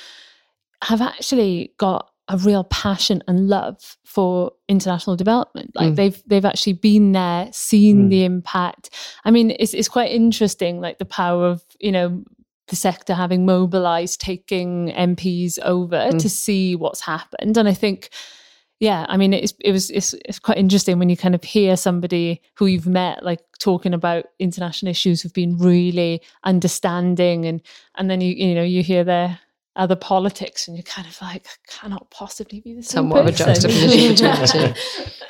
have 0.83 1.01
actually 1.01 1.73
got 1.77 2.09
a 2.29 2.37
real 2.37 2.63
passion 2.65 3.23
and 3.27 3.47
love 3.47 3.97
for 4.03 4.51
international 4.67 5.15
development. 5.15 5.71
Like 5.75 5.93
mm. 5.93 5.95
they've 5.95 6.23
they've 6.25 6.45
actually 6.45 6.73
been 6.73 7.13
there, 7.13 7.49
seen 7.51 8.07
mm. 8.07 8.09
the 8.09 8.25
impact. 8.25 8.89
I 9.23 9.31
mean, 9.31 9.55
it's 9.59 9.73
it's 9.73 9.87
quite 9.87 10.11
interesting, 10.11 10.81
like 10.81 10.97
the 10.97 11.05
power 11.05 11.47
of 11.47 11.63
you 11.79 11.91
know 11.91 12.23
the 12.67 12.75
sector 12.75 13.13
having 13.13 13.45
mobilized, 13.45 14.19
taking 14.19 14.91
MPs 14.91 15.57
over 15.63 15.95
mm. 15.95 16.19
to 16.19 16.29
see 16.29 16.75
what's 16.75 17.01
happened. 17.01 17.55
And 17.55 17.67
I 17.67 17.73
think, 17.73 18.09
yeah, 18.79 19.05
I 19.07 19.15
mean, 19.15 19.33
it's, 19.33 19.53
it 19.61 19.71
was 19.71 19.89
it's, 19.89 20.13
it's 20.25 20.39
quite 20.39 20.57
interesting 20.57 20.99
when 20.99 21.09
you 21.09 21.15
kind 21.15 21.33
of 21.33 21.43
hear 21.43 21.77
somebody 21.77 22.41
who 22.55 22.65
you've 22.65 22.87
met 22.87 23.23
like 23.23 23.39
talking 23.59 23.93
about 23.93 24.25
international 24.37 24.89
issues 24.89 25.21
who've 25.21 25.33
been 25.33 25.57
really 25.57 26.21
understanding, 26.43 27.45
and 27.45 27.61
and 27.95 28.09
then 28.09 28.19
you 28.19 28.33
you 28.33 28.53
know 28.53 28.63
you 28.63 28.83
hear 28.83 29.05
their 29.05 29.39
other 29.77 29.95
politics, 29.95 30.67
and 30.67 30.75
you're 30.75 30.83
kind 30.83 31.07
of 31.07 31.17
like, 31.21 31.47
cannot 31.67 32.09
possibly 32.09 32.59
be 32.59 32.73
the 32.73 32.83
same. 32.83 33.09
Somewhat 33.09 33.25
person. 33.25 33.49
of 33.49 33.49
a 33.49 33.53
juxtaposition 33.53 34.09
between 34.15 34.41
the 34.41 34.73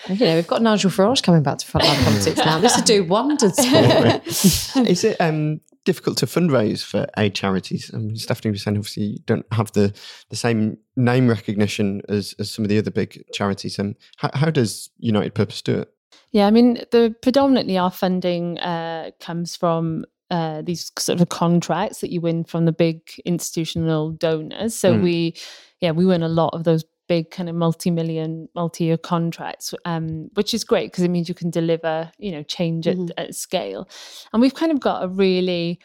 two. 0.07 0.13
You 0.13 0.25
know, 0.25 0.35
we've 0.35 0.47
got 0.47 0.61
Nigel 0.61 0.89
Farage 0.89 1.21
coming 1.21 1.43
back 1.43 1.57
to 1.59 1.65
frontline 1.65 2.03
politics 2.03 2.37
now. 2.37 2.59
This 2.59 2.75
would 2.75 2.85
do 2.85 3.03
wonders. 3.03 3.57
Is 4.75 5.03
it 5.03 5.17
um, 5.19 5.59
difficult 5.87 6.17
to 6.17 6.25
fundraise 6.25 6.83
for 6.83 7.07
aid 7.17 7.33
charities. 7.33 7.89
I 7.93 7.97
mean, 7.97 8.17
Stephanie 8.17 8.51
was 8.51 8.61
saying 8.61 8.75
obviously 8.75 9.03
you 9.03 9.19
don't 9.25 9.45
have 9.53 9.71
the 9.71 9.93
the 10.29 10.35
same 10.35 10.77
name 10.97 11.29
recognition 11.29 12.01
as, 12.09 12.35
as 12.39 12.51
some 12.51 12.65
of 12.65 12.69
the 12.69 12.77
other 12.77 12.91
big 12.91 13.23
charities. 13.31 13.79
And 13.79 13.95
how, 14.17 14.29
how 14.33 14.49
does 14.49 14.89
United 14.97 15.33
Purpose 15.33 15.61
do 15.61 15.79
it? 15.79 15.93
Yeah, 16.31 16.45
I 16.45 16.51
mean, 16.51 16.83
the 16.91 17.15
predominantly 17.21 17.77
our 17.77 17.89
funding 17.89 18.59
uh, 18.59 19.11
comes 19.21 19.55
from 19.55 20.03
uh, 20.29 20.61
these 20.61 20.91
sort 20.97 21.21
of 21.21 21.29
contracts 21.29 22.01
that 22.01 22.11
you 22.11 22.21
win 22.21 22.43
from 22.43 22.65
the 22.65 22.71
big 22.71 23.01
institutional 23.25 24.11
donors. 24.11 24.75
So 24.75 24.93
mm. 24.93 25.03
we, 25.03 25.35
yeah, 25.79 25.91
we 25.91 26.05
win 26.05 26.23
a 26.23 26.29
lot 26.29 26.53
of 26.53 26.63
those 26.63 26.83
big 27.07 27.31
kind 27.31 27.49
of 27.49 27.55
multi-million 27.55 28.49
multi-year 28.53 28.97
contracts 28.97 29.73
um, 29.85 30.29
which 30.33 30.53
is 30.53 30.63
great 30.63 30.91
because 30.91 31.03
it 31.03 31.09
means 31.09 31.29
you 31.29 31.35
can 31.35 31.49
deliver 31.49 32.11
you 32.17 32.31
know 32.31 32.43
change 32.43 32.85
mm-hmm. 32.85 33.09
at, 33.17 33.27
at, 33.27 33.35
scale 33.35 33.87
and 34.33 34.41
we've 34.41 34.53
kind 34.53 34.71
of 34.71 34.79
got 34.79 35.03
a 35.03 35.07
really 35.07 35.79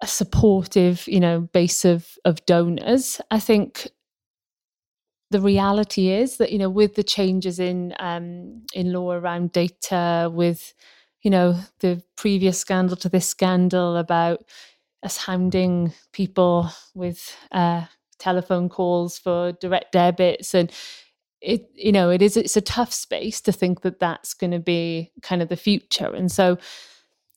a 0.00 0.06
supportive 0.06 1.06
you 1.08 1.20
know 1.20 1.40
base 1.52 1.84
of 1.84 2.16
of 2.24 2.44
donors 2.46 3.20
i 3.30 3.40
think 3.40 3.88
the 5.30 5.40
reality 5.40 6.10
is 6.10 6.36
that 6.36 6.52
you 6.52 6.58
know 6.58 6.70
with 6.70 6.94
the 6.94 7.02
changes 7.02 7.58
in 7.58 7.92
um, 7.98 8.62
in 8.72 8.92
law 8.92 9.12
around 9.12 9.50
data 9.52 10.30
with 10.32 10.74
you 11.24 11.30
know 11.30 11.58
the 11.80 12.00
previous 12.16 12.58
scandal 12.58 12.96
to 12.96 13.08
this 13.08 13.26
scandal 13.26 13.96
about 13.96 14.44
us 15.02 15.16
hounding 15.16 15.92
people 16.12 16.70
with 16.94 17.36
uh, 17.52 17.84
telephone 18.18 18.68
calls 18.68 19.18
for 19.18 19.52
direct 19.52 19.92
debits. 19.92 20.54
And 20.54 20.72
it 21.40 21.68
you 21.74 21.92
know 21.92 22.10
it 22.10 22.22
is 22.22 22.36
it's 22.36 22.56
a 22.56 22.62
tough 22.62 22.92
space 22.92 23.40
to 23.42 23.52
think 23.52 23.82
that 23.82 24.00
that's 24.00 24.32
going 24.32 24.52
to 24.52 24.58
be 24.58 25.12
kind 25.22 25.42
of 25.42 25.48
the 25.48 25.56
future. 25.56 26.12
And 26.14 26.30
so 26.30 26.58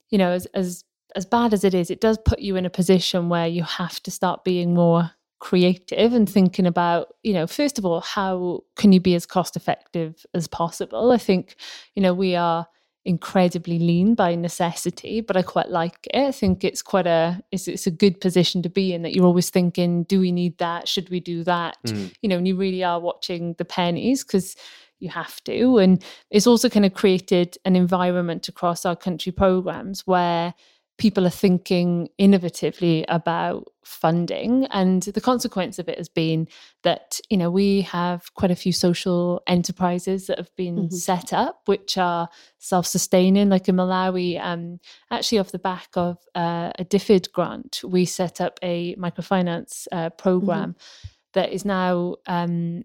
you 0.10 0.18
know 0.18 0.32
as 0.32 0.46
as 0.48 0.84
as 1.16 1.26
bad 1.26 1.54
as 1.54 1.64
it 1.64 1.74
is 1.74 1.90
it 1.90 2.02
does 2.02 2.18
put 2.18 2.40
you 2.40 2.56
in 2.56 2.66
a 2.66 2.70
position 2.70 3.30
where 3.30 3.48
you 3.48 3.64
have 3.64 4.02
to 4.04 4.12
start 4.12 4.44
being 4.44 4.74
more 4.74 5.12
creative 5.40 6.14
and 6.14 6.28
thinking 6.30 6.66
about 6.66 7.14
you 7.24 7.34
know 7.34 7.46
first 7.46 7.78
of 7.78 7.86
all 7.86 8.02
how 8.02 8.62
can 8.76 8.92
you 8.92 9.00
be 9.00 9.14
as 9.14 9.26
cost 9.26 9.56
effective 9.56 10.26
as 10.34 10.48
possible? 10.48 11.12
I 11.12 11.18
think 11.18 11.56
you 11.96 12.02
know 12.02 12.14
we 12.14 12.36
are 12.36 12.68
incredibly 13.08 13.80
lean 13.80 14.16
by 14.16 14.36
necessity, 14.36 15.22
but 15.22 15.38
I 15.38 15.42
quite 15.42 15.70
like 15.70 16.08
it. 16.14 16.28
I 16.28 16.32
think 16.32 16.66
it's 16.66 16.82
quite 16.82 17.08
a 17.08 17.42
it's, 17.52 17.68
it's 17.68 17.88
a 17.88 17.92
good 17.92 18.20
position 18.20 18.62
to 18.64 18.70
be 18.70 18.94
in 18.94 19.02
that 19.04 19.16
you're 19.16 19.26
always 19.26 19.50
thinking, 19.50 20.04
do 20.04 20.20
we 20.20 20.32
need 20.32 20.58
that? 20.58 20.90
Should 20.90 21.10
we 21.10 21.22
do 21.22 21.44
that? 21.46 21.78
Mm. 21.86 22.14
You 22.22 22.30
know, 22.30 22.38
and 22.38 22.48
you 22.48 22.58
really 22.58 22.84
are 22.84 23.00
watching 23.00 23.56
the 23.58 23.66
pennies 23.66 24.26
because 24.26 24.58
you 25.00 25.10
have 25.10 25.42
to. 25.46 25.78
And 25.78 26.04
it's 26.30 26.48
also 26.48 26.70
kind 26.70 26.86
of 26.86 26.94
created 26.94 27.58
an 27.64 27.78
environment 27.78 28.50
across 28.50 28.86
our 28.86 28.96
country 28.96 29.32
programs 29.32 30.06
where 30.06 30.54
people 30.98 31.26
are 31.26 31.32
thinking 31.32 32.10
innovatively 32.20 33.06
about 33.08 33.68
funding 33.84 34.66
and 34.66 35.04
the 35.04 35.22
consequence 35.22 35.80
of 35.80 35.88
it 35.88 35.98
has 35.98 36.10
been 36.10 36.48
that 36.84 37.20
you 37.30 37.38
know 37.38 37.50
we 37.50 37.82
have 37.82 38.34
quite 38.34 38.52
a 38.52 38.56
few 38.56 38.74
social 38.74 39.42
enterprises 39.48 40.28
that 40.28 40.38
have 40.38 40.54
been 40.56 40.76
mm-hmm. 40.76 40.96
set 40.96 41.32
up 41.32 41.62
which 41.66 41.98
are 41.98 42.28
self-sustaining 42.58 43.50
like 43.50 43.70
in 43.70 43.76
malawi 43.76 44.44
um, 44.44 44.80
actually 45.10 45.40
off 45.40 45.52
the 45.52 45.60
back 45.60 45.90
of 45.96 46.18
uh, 46.36 46.72
a 46.78 46.84
DFID 46.84 47.32
grant 47.32 47.82
we 47.86 48.04
set 48.04 48.42
up 48.42 48.60
a 48.62 48.96
microfinance 48.96 49.88
uh, 49.92 50.10
program 50.12 50.74
mm-hmm. 50.74 51.08
that 51.34 51.52
is 51.52 51.64
now 51.64 52.16
um, 52.26 52.84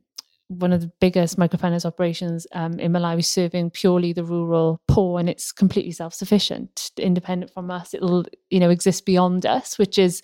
one 0.58 0.72
of 0.72 0.80
the 0.80 0.92
biggest 1.00 1.38
microfinance 1.38 1.84
operations 1.84 2.46
um, 2.52 2.78
in 2.78 2.92
Malawi, 2.92 3.24
serving 3.24 3.70
purely 3.70 4.12
the 4.12 4.24
rural 4.24 4.80
poor, 4.88 5.18
and 5.18 5.28
it's 5.28 5.52
completely 5.52 5.92
self-sufficient, 5.92 6.90
independent 6.98 7.52
from 7.52 7.70
us. 7.70 7.94
It'll, 7.94 8.24
you 8.50 8.60
know, 8.60 8.70
exist 8.70 9.06
beyond 9.06 9.46
us, 9.46 9.78
which 9.78 9.98
is 9.98 10.20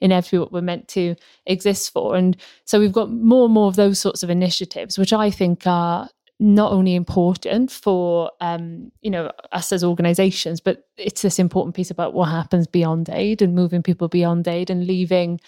in 0.00 0.12
inevitably 0.12 0.38
what 0.38 0.52
we're 0.52 0.60
meant 0.62 0.88
to 0.88 1.14
exist 1.46 1.92
for. 1.92 2.16
And 2.16 2.36
so 2.64 2.80
we've 2.80 2.92
got 2.92 3.10
more 3.10 3.44
and 3.44 3.54
more 3.54 3.68
of 3.68 3.76
those 3.76 3.98
sorts 3.98 4.22
of 4.22 4.30
initiatives, 4.30 4.98
which 4.98 5.12
I 5.12 5.30
think 5.30 5.66
are 5.66 6.08
not 6.40 6.72
only 6.72 6.94
important 6.94 7.70
for 7.70 8.32
um, 8.40 8.90
you 9.02 9.10
know 9.10 9.30
us 9.52 9.72
as 9.72 9.84
organizations 9.84 10.58
but 10.58 10.88
it's 10.96 11.20
this 11.20 11.38
important 11.38 11.76
piece 11.76 11.90
about 11.90 12.14
what 12.14 12.30
happens 12.30 12.66
beyond 12.66 13.10
aid 13.10 13.42
and 13.42 13.54
moving 13.54 13.82
people 13.82 14.08
beyond 14.08 14.48
aid 14.48 14.70
and 14.70 14.86
leaving 14.86 15.38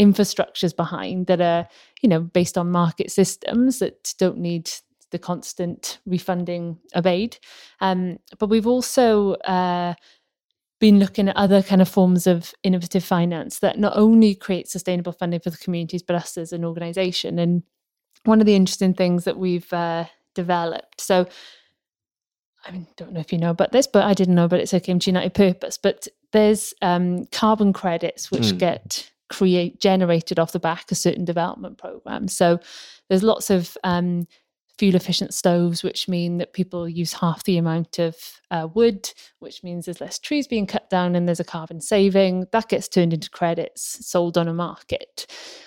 infrastructures 0.00 0.74
behind 0.74 1.26
that 1.26 1.40
are 1.40 1.66
you 2.00 2.08
know 2.08 2.20
based 2.20 2.56
on 2.56 2.70
market 2.70 3.10
systems 3.10 3.78
that 3.78 4.14
don't 4.18 4.38
need 4.38 4.70
the 5.10 5.18
constant 5.18 5.98
refunding 6.06 6.78
of 6.94 7.06
aid 7.06 7.36
um, 7.80 8.18
but 8.38 8.48
we've 8.48 8.66
also 8.66 9.34
uh, 9.34 9.94
been 10.80 10.98
looking 10.98 11.28
at 11.28 11.36
other 11.36 11.62
kind 11.62 11.82
of 11.82 11.88
forms 11.88 12.26
of 12.26 12.54
innovative 12.62 13.04
finance 13.04 13.58
that 13.58 13.78
not 13.78 13.92
only 13.94 14.34
create 14.34 14.68
sustainable 14.68 15.12
funding 15.12 15.40
for 15.40 15.50
the 15.50 15.58
communities 15.58 16.02
but 16.02 16.16
us 16.16 16.38
as 16.38 16.52
an 16.52 16.64
organization 16.64 17.38
and 17.38 17.62
one 18.24 18.40
of 18.40 18.46
the 18.46 18.56
interesting 18.56 18.94
things 18.94 19.24
that 19.24 19.38
we've 19.38 19.72
uh, 19.72 20.04
developed 20.34 21.00
so 21.00 21.26
I 22.64 22.70
mean, 22.70 22.86
don't 22.96 23.12
know 23.12 23.20
if 23.20 23.32
you 23.32 23.38
know 23.38 23.50
about 23.50 23.72
this, 23.72 23.86
but 23.86 24.04
I 24.04 24.14
didn't 24.14 24.36
know 24.36 24.44
about 24.44 24.60
it. 24.60 24.68
So 24.68 24.76
it 24.76 24.84
came 24.84 25.00
to 25.00 25.10
United 25.10 25.34
Purpose. 25.34 25.76
But 25.76 26.06
there's 26.32 26.72
um, 26.80 27.26
carbon 27.32 27.72
credits 27.72 28.30
which 28.30 28.52
mm. 28.52 28.58
get 28.58 29.10
create 29.32 29.80
generated 29.80 30.38
off 30.38 30.52
the 30.52 30.60
back 30.60 30.92
of 30.92 30.98
certain 30.98 31.24
development 31.24 31.78
programs. 31.78 32.36
So 32.36 32.60
there's 33.08 33.22
lots 33.22 33.50
of 33.50 33.76
um, 33.82 34.26
fuel 34.78 34.94
efficient 34.94 35.32
stoves, 35.32 35.82
which 35.82 36.08
mean 36.08 36.38
that 36.38 36.52
people 36.52 36.88
use 36.88 37.14
half 37.14 37.44
the 37.44 37.56
amount 37.56 37.98
of 37.98 38.16
uh, 38.50 38.68
wood, 38.74 39.10
which 39.38 39.62
means 39.62 39.84
there's 39.84 40.00
less 40.00 40.18
trees 40.18 40.46
being 40.46 40.66
cut 40.66 40.90
down 40.90 41.14
and 41.14 41.26
there's 41.26 41.40
a 41.40 41.44
carbon 41.44 41.80
saving. 41.80 42.46
That 42.52 42.68
gets 42.68 42.88
turned 42.88 43.14
into 43.14 43.30
credits 43.30 44.06
sold 44.06 44.36
on 44.36 44.48
a 44.48 44.54
market. 44.54 45.26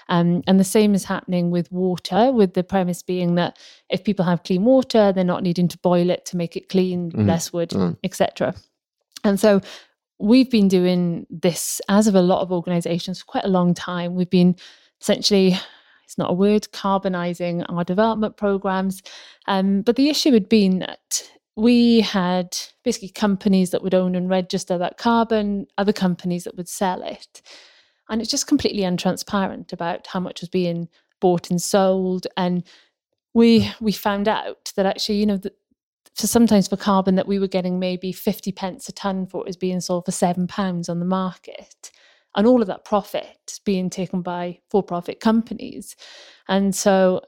Um, 0.10 0.43
and 0.47 0.60
the 0.60 0.63
same 0.63 0.93
is 0.93 1.06
happening 1.06 1.49
with 1.49 1.71
water, 1.71 2.32
with 2.32 2.54
the 2.54 2.63
premise 2.63 3.01
being 3.01 3.36
that 3.36 3.58
if 3.89 4.04
people 4.04 4.25
have 4.25 4.43
clean 4.43 4.63
water, 4.63 5.12
they're 5.12 5.23
not 5.23 5.43
needing 5.43 5.67
to 5.69 5.78
boil 5.80 6.10
it 6.10 6.25
to 6.25 6.38
make 6.38 6.56
it 6.56 6.69
clean, 6.69 7.12
mm. 7.12 7.25
less 7.25 7.51
wood, 7.51 7.69
mm. 7.69 7.97
etc. 8.04 8.54
And 9.23 9.39
so 9.39 9.62
we've 10.19 10.49
been 10.49 10.67
doing 10.67 11.28
this 11.30 11.82
as 11.89 12.08
of 12.08 12.15
a 12.15 12.21
lot 12.21 12.41
of 12.41 12.51
organizations 12.51 13.19
for 13.19 13.25
quite 13.25 13.45
a 13.45 13.49
long 13.49 13.73
time. 13.73 14.15
We've 14.15 14.30
been 14.30 14.56
essentially 15.01 15.58
it's 16.06 16.17
not 16.17 16.30
a 16.30 16.34
word, 16.34 16.67
carbonizing 16.71 17.65
our 17.67 17.84
development 17.84 18.38
programs. 18.38 19.01
Um, 19.47 19.82
but 19.82 19.95
the 19.95 20.10
issue 20.10 20.32
had 20.32 20.47
been 20.47 20.80
that 20.80 21.30
we 21.56 22.01
had 22.01 22.56
basically 22.84 23.10
companies 23.10 23.71
that 23.71 23.82
would 23.82 23.93
own 23.93 24.15
and 24.15 24.30
register 24.30 24.78
that 24.78 24.97
carbon, 24.97 25.67
other 25.78 25.93
companies 25.93 26.43
that 26.43 26.56
would 26.58 26.69
sell 26.69 27.01
it. 27.01 27.41
And 28.10 28.21
it's 28.21 28.30
just 28.30 28.47
completely 28.47 28.84
untransparent 28.84 29.73
about 29.73 30.06
how 30.08 30.19
much 30.19 30.41
was 30.41 30.49
being 30.49 30.89
bought 31.19 31.49
and 31.49 31.62
sold. 31.62 32.28
And 32.38 32.63
we 33.34 33.71
we 33.82 33.91
found 33.91 34.28
out 34.28 34.71
that 34.75 34.86
actually, 34.86 35.15
you 35.15 35.25
know, 35.25 35.38
that 35.38 35.58
for 36.15 36.28
sometimes 36.28 36.67
for 36.67 36.78
carbon 36.78 37.15
that 37.15 37.28
we 37.28 37.39
were 37.39 37.47
getting 37.47 37.78
maybe 37.78 38.12
50 38.12 38.51
pence 38.54 38.88
a 38.88 38.93
ton 38.93 39.25
for 39.25 39.41
it 39.41 39.47
was 39.47 39.58
being 39.58 39.82
sold 39.82 40.06
for 40.06 40.12
seven 40.12 40.47
pounds 40.47 40.88
on 40.88 40.99
the 40.99 41.06
market. 41.06 41.91
And 42.36 42.47
all 42.47 42.62
of 42.62 42.67
that 42.67 42.86
profit 42.86 43.60
being 43.63 43.89
taken 43.89 44.21
by 44.21 44.60
for-profit 44.69 45.19
companies. 45.19 45.95
And 46.47 46.75
so 46.75 47.21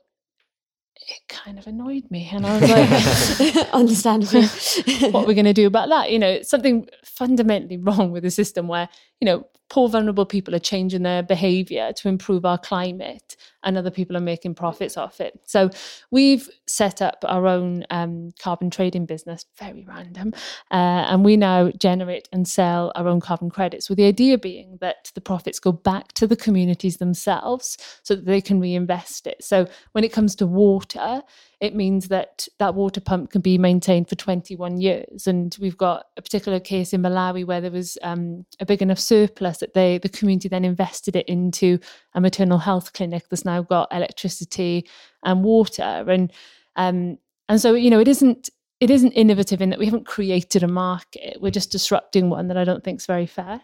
it 0.95 1.21
kind 1.29 1.57
of 1.59 1.67
annoyed 1.67 2.09
me 2.09 2.27
and 2.33 2.45
i 2.45 2.59
was 2.59 2.69
like 2.69 3.55
understandably 3.73 4.45
what 5.11 5.27
we're 5.27 5.33
going 5.33 5.45
to 5.45 5.53
do 5.53 5.67
about 5.67 5.89
that? 5.89 6.11
You 6.11 6.19
know 6.19 6.41
something 6.41 6.87
fundamentally 7.05 7.77
wrong 7.77 8.11
with 8.11 8.23
the 8.23 8.31
system 8.31 8.67
where 8.67 8.89
you 9.21 9.25
know 9.25 9.45
poor 9.69 9.89
vulnerable 9.89 10.25
people 10.25 10.55
are 10.55 10.59
changing 10.59 11.03
their 11.03 11.23
behavior 11.23 11.91
to 11.93 12.07
improve 12.07 12.45
our 12.45 12.57
climate 12.57 13.35
and 13.63 13.77
other 13.77 13.91
people 13.91 14.15
are 14.15 14.21
making 14.21 14.55
profits 14.55 14.95
off 14.95 15.19
it. 15.19 15.39
So 15.45 15.69
we've 16.09 16.49
set 16.67 17.01
up 17.01 17.23
our 17.27 17.47
own 17.47 17.85
um, 17.89 18.31
carbon 18.39 18.69
trading 18.69 19.05
business 19.05 19.45
very 19.59 19.83
random 19.83 20.33
uh, 20.71 21.05
and 21.09 21.25
we 21.25 21.35
now 21.35 21.71
generate 21.71 22.29
and 22.31 22.47
sell 22.47 22.91
our 22.95 23.07
own 23.07 23.19
carbon 23.19 23.49
credits 23.49 23.89
with 23.89 23.97
the 23.97 24.05
idea 24.05 24.37
being 24.37 24.77
that 24.79 25.11
the 25.15 25.21
profits 25.21 25.59
go 25.59 25.71
back 25.71 26.13
to 26.13 26.27
the 26.27 26.35
communities 26.35 26.97
themselves 26.97 27.77
so 28.03 28.15
that 28.15 28.25
they 28.25 28.41
can 28.41 28.59
reinvest 28.59 29.27
it. 29.27 29.43
So 29.43 29.67
when 29.91 30.03
it 30.03 30.13
comes 30.13 30.35
to 30.35 30.47
water 30.47 31.21
it 31.59 31.75
means 31.75 32.09
that 32.09 32.47
that 32.59 32.75
water 32.75 33.01
pump 33.01 33.31
can 33.31 33.41
be 33.41 33.57
maintained 33.57 34.07
for 34.07 34.15
21 34.15 34.79
years. 34.79 35.25
And 35.25 35.55
we've 35.59 35.77
got 35.77 36.05
a 36.15 36.21
particular 36.21 36.59
case 36.59 36.93
in 36.93 37.01
Malawi 37.01 37.45
where 37.45 37.61
there 37.61 37.71
was 37.71 37.97
um, 38.03 38.45
a 38.59 38.65
big 38.65 38.81
enough 38.81 38.99
surplus 38.99 39.57
that 39.59 39.73
they, 39.73 39.97
the 39.97 40.09
community 40.09 40.49
then 40.49 40.65
invested 40.65 41.15
it 41.15 41.27
into 41.27 41.79
a 42.13 42.21
maternal 42.21 42.59
health 42.59 42.93
clinic 42.93 43.23
that's 43.29 43.45
now 43.45 43.63
got 43.63 43.87
electricity 43.91 44.87
and 45.23 45.43
water. 45.43 46.05
And 46.07 46.31
um, 46.75 47.17
and 47.49 47.59
so 47.59 47.73
you 47.73 47.89
know 47.89 47.99
it 47.99 48.07
isn't 48.07 48.49
it 48.79 48.91
isn't 48.91 49.13
innovative 49.13 49.61
in 49.61 49.71
that 49.71 49.79
we 49.79 49.85
haven't 49.85 50.05
created 50.05 50.61
a 50.61 50.67
market. 50.67 51.41
We're 51.41 51.49
just 51.49 51.71
disrupting 51.71 52.29
one 52.29 52.47
that 52.49 52.57
I 52.57 52.63
don't 52.63 52.83
think 52.83 52.99
is 52.99 53.07
very 53.07 53.25
fair. 53.25 53.61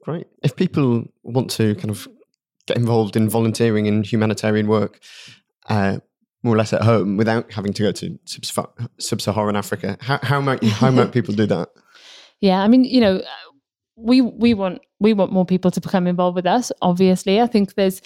Great. 0.00 0.26
If 0.42 0.56
people 0.56 1.04
want 1.22 1.50
to 1.52 1.74
kind 1.74 1.90
of 1.90 2.08
get 2.66 2.78
involved 2.78 3.16
in 3.16 3.28
volunteering 3.28 3.86
in 3.86 4.02
humanitarian 4.02 4.66
work, 4.66 5.00
uh, 5.68 5.98
more 6.46 6.54
or 6.54 6.58
less 6.58 6.72
at 6.72 6.82
home 6.82 7.16
without 7.16 7.52
having 7.52 7.72
to 7.74 7.82
go 7.82 7.92
to 7.92 8.18
sub-Saharan 8.98 9.56
Africa. 9.56 9.98
How, 10.00 10.18
how 10.22 10.40
might 10.40 10.62
how 10.64 10.90
might 10.90 11.12
people 11.12 11.34
do 11.34 11.44
that? 11.46 11.68
Yeah, 12.40 12.62
I 12.62 12.68
mean, 12.68 12.84
you 12.84 13.00
know, 13.00 13.22
we 13.96 14.20
we 14.20 14.54
want 14.54 14.80
we 15.00 15.12
want 15.12 15.32
more 15.32 15.44
people 15.44 15.70
to 15.72 15.80
become 15.80 16.06
involved 16.06 16.36
with 16.36 16.46
us. 16.46 16.70
Obviously, 16.80 17.40
I 17.40 17.46
think 17.46 17.74
there's 17.74 18.00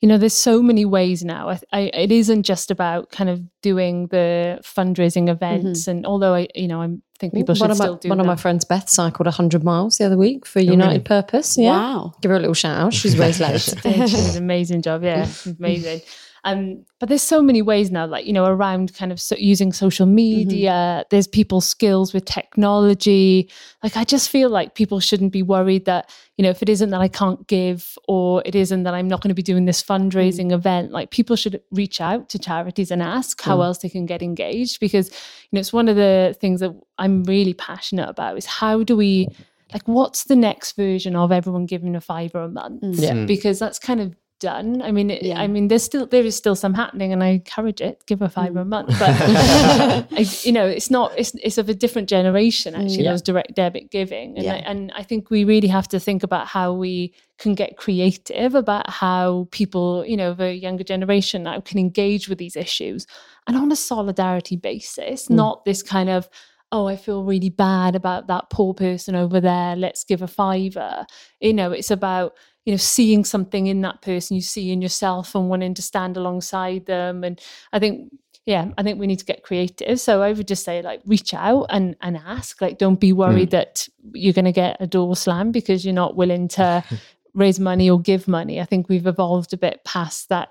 you 0.00 0.08
know 0.08 0.16
there's 0.16 0.32
so 0.32 0.62
many 0.62 0.84
ways 0.84 1.22
now. 1.22 1.50
I, 1.50 1.60
I, 1.72 1.80
it 1.92 2.10
isn't 2.10 2.44
just 2.44 2.70
about 2.70 3.10
kind 3.10 3.28
of 3.28 3.42
doing 3.60 4.06
the 4.08 4.58
fundraising 4.62 5.28
events. 5.28 5.82
Mm-hmm. 5.82 5.90
And 5.90 6.06
although 6.06 6.34
I 6.34 6.48
you 6.54 6.68
know 6.68 6.80
I 6.80 6.88
think 7.18 7.34
people 7.34 7.54
should 7.54 7.68
one 7.68 7.74
still 7.76 7.94
my, 7.94 7.98
do 7.98 8.08
one 8.08 8.18
them. 8.18 8.26
of 8.26 8.26
my 8.26 8.36
friends, 8.36 8.64
Beth, 8.64 8.88
cycled 8.88 9.28
hundred 9.28 9.64
miles 9.64 9.98
the 9.98 10.06
other 10.06 10.16
week 10.16 10.46
for 10.46 10.60
oh, 10.60 10.62
United 10.62 10.90
really? 10.90 11.00
Purpose. 11.00 11.58
Yeah, 11.58 11.72
wow! 11.72 12.14
Give 12.22 12.30
her 12.30 12.36
a 12.36 12.40
little 12.40 12.54
shout 12.54 12.78
out. 12.78 12.94
She's 12.94 13.18
raised 13.18 13.40
loads. 13.42 13.66
she 13.66 13.76
did 13.76 14.30
an 14.30 14.36
amazing 14.38 14.80
job. 14.80 15.04
Yeah, 15.04 15.28
amazing. 15.58 16.00
Um, 16.44 16.84
but 16.98 17.08
there's 17.08 17.22
so 17.22 17.40
many 17.40 17.62
ways 17.62 17.92
now, 17.92 18.04
like, 18.06 18.26
you 18.26 18.32
know, 18.32 18.44
around 18.44 18.94
kind 18.94 19.12
of 19.12 19.20
so 19.20 19.36
using 19.36 19.72
social 19.72 20.06
media, 20.06 20.70
mm-hmm. 20.70 21.06
there's 21.10 21.28
people's 21.28 21.66
skills 21.66 22.12
with 22.12 22.24
technology. 22.24 23.48
Like, 23.82 23.96
I 23.96 24.02
just 24.02 24.28
feel 24.28 24.50
like 24.50 24.74
people 24.74 24.98
shouldn't 24.98 25.32
be 25.32 25.42
worried 25.42 25.84
that, 25.84 26.10
you 26.36 26.42
know, 26.42 26.50
if 26.50 26.60
it 26.60 26.68
isn't 26.68 26.90
that 26.90 27.00
I 27.00 27.06
can't 27.06 27.46
give 27.46 27.96
or 28.08 28.42
it 28.44 28.56
isn't 28.56 28.82
that 28.82 28.94
I'm 28.94 29.06
not 29.06 29.20
going 29.20 29.28
to 29.28 29.34
be 29.34 29.42
doing 29.42 29.66
this 29.66 29.82
fundraising 29.82 30.48
mm. 30.48 30.52
event, 30.52 30.90
like, 30.90 31.12
people 31.12 31.36
should 31.36 31.60
reach 31.70 32.00
out 32.00 32.28
to 32.30 32.40
charities 32.40 32.90
and 32.90 33.02
ask 33.02 33.40
how 33.40 33.58
mm. 33.58 33.64
else 33.64 33.78
they 33.78 33.88
can 33.88 34.06
get 34.06 34.20
engaged. 34.20 34.80
Because, 34.80 35.10
you 35.10 35.48
know, 35.52 35.60
it's 35.60 35.72
one 35.72 35.88
of 35.88 35.94
the 35.94 36.36
things 36.40 36.58
that 36.58 36.72
I'm 36.98 37.22
really 37.22 37.54
passionate 37.54 38.08
about 38.08 38.36
is 38.36 38.46
how 38.46 38.82
do 38.82 38.96
we 38.96 39.28
like 39.72 39.88
what's 39.88 40.24
the 40.24 40.36
next 40.36 40.72
version 40.72 41.16
of 41.16 41.32
everyone 41.32 41.64
giving 41.64 41.96
a 41.96 42.00
fiver 42.00 42.42
a 42.42 42.48
month 42.48 42.82
mm. 42.82 43.00
yeah. 43.00 43.24
because 43.24 43.58
that's 43.58 43.78
kind 43.78 44.00
of 44.00 44.14
done. 44.42 44.82
I 44.82 44.92
mean, 44.92 45.10
it, 45.10 45.22
yeah. 45.22 45.40
I 45.40 45.46
mean, 45.46 45.68
there's 45.68 45.82
still 45.82 46.06
there 46.06 46.24
is 46.24 46.36
still 46.36 46.54
some 46.54 46.74
happening, 46.74 47.12
and 47.12 47.22
I 47.24 47.28
encourage 47.28 47.80
it. 47.80 48.04
Give 48.06 48.20
a 48.20 48.28
five 48.28 48.52
mm. 48.52 48.60
a 48.60 48.64
month, 48.64 48.88
but 48.98 49.08
I, 49.10 50.26
you 50.42 50.52
know, 50.52 50.66
it's 50.66 50.90
not. 50.90 51.12
It's 51.16 51.32
it's 51.42 51.56
of 51.56 51.68
a 51.68 51.74
different 51.74 52.08
generation 52.08 52.74
actually. 52.74 53.04
Yeah. 53.04 53.12
Those 53.12 53.22
direct 53.22 53.54
debit 53.54 53.90
giving, 53.90 54.36
and 54.36 54.44
yeah. 54.44 54.54
I, 54.54 54.56
and 54.58 54.92
I 54.94 55.02
think 55.02 55.30
we 55.30 55.44
really 55.44 55.68
have 55.68 55.88
to 55.88 56.00
think 56.00 56.22
about 56.22 56.46
how 56.48 56.74
we 56.74 57.14
can 57.38 57.54
get 57.54 57.76
creative 57.76 58.54
about 58.54 58.88
how 58.88 59.48
people, 59.50 60.04
you 60.06 60.16
know, 60.16 60.34
the 60.34 60.54
younger 60.54 60.84
generation 60.84 61.44
now 61.44 61.60
can 61.60 61.78
engage 61.78 62.28
with 62.28 62.38
these 62.38 62.56
issues, 62.56 63.06
and 63.46 63.56
on 63.56 63.72
a 63.72 63.76
solidarity 63.76 64.56
basis, 64.56 65.28
mm. 65.28 65.36
not 65.36 65.64
this 65.64 65.82
kind 65.82 66.10
of 66.10 66.28
oh, 66.72 66.86
I 66.86 66.96
feel 66.96 67.22
really 67.22 67.50
bad 67.50 67.94
about 67.94 68.26
that 68.28 68.48
poor 68.48 68.72
person 68.72 69.14
over 69.14 69.40
there. 69.40 69.76
Let's 69.76 70.04
give 70.04 70.22
a 70.22 70.26
fiver. 70.26 71.04
You 71.38 71.52
know, 71.52 71.70
it's 71.70 71.90
about 71.90 72.32
you 72.64 72.72
know 72.72 72.76
seeing 72.76 73.24
something 73.24 73.66
in 73.66 73.80
that 73.80 74.02
person 74.02 74.34
you 74.34 74.42
see 74.42 74.70
in 74.70 74.82
yourself 74.82 75.34
and 75.34 75.48
wanting 75.48 75.74
to 75.74 75.82
stand 75.82 76.16
alongside 76.16 76.86
them 76.86 77.24
and 77.24 77.40
i 77.72 77.78
think 77.78 78.10
yeah 78.46 78.68
i 78.78 78.82
think 78.82 78.98
we 78.98 79.06
need 79.06 79.18
to 79.18 79.24
get 79.24 79.42
creative 79.42 79.98
so 80.00 80.22
i 80.22 80.32
would 80.32 80.48
just 80.48 80.64
say 80.64 80.82
like 80.82 81.00
reach 81.06 81.34
out 81.34 81.66
and 81.70 81.96
and 82.00 82.16
ask 82.16 82.60
like 82.60 82.78
don't 82.78 83.00
be 83.00 83.12
worried 83.12 83.48
mm. 83.48 83.52
that 83.52 83.88
you're 84.12 84.32
going 84.32 84.44
to 84.44 84.52
get 84.52 84.76
a 84.80 84.86
door 84.86 85.16
slam 85.16 85.50
because 85.50 85.84
you're 85.84 85.94
not 85.94 86.16
willing 86.16 86.48
to 86.48 86.82
raise 87.34 87.58
money 87.58 87.88
or 87.88 88.00
give 88.00 88.28
money 88.28 88.60
i 88.60 88.64
think 88.64 88.88
we've 88.88 89.06
evolved 89.06 89.52
a 89.52 89.56
bit 89.56 89.82
past 89.84 90.28
that 90.28 90.50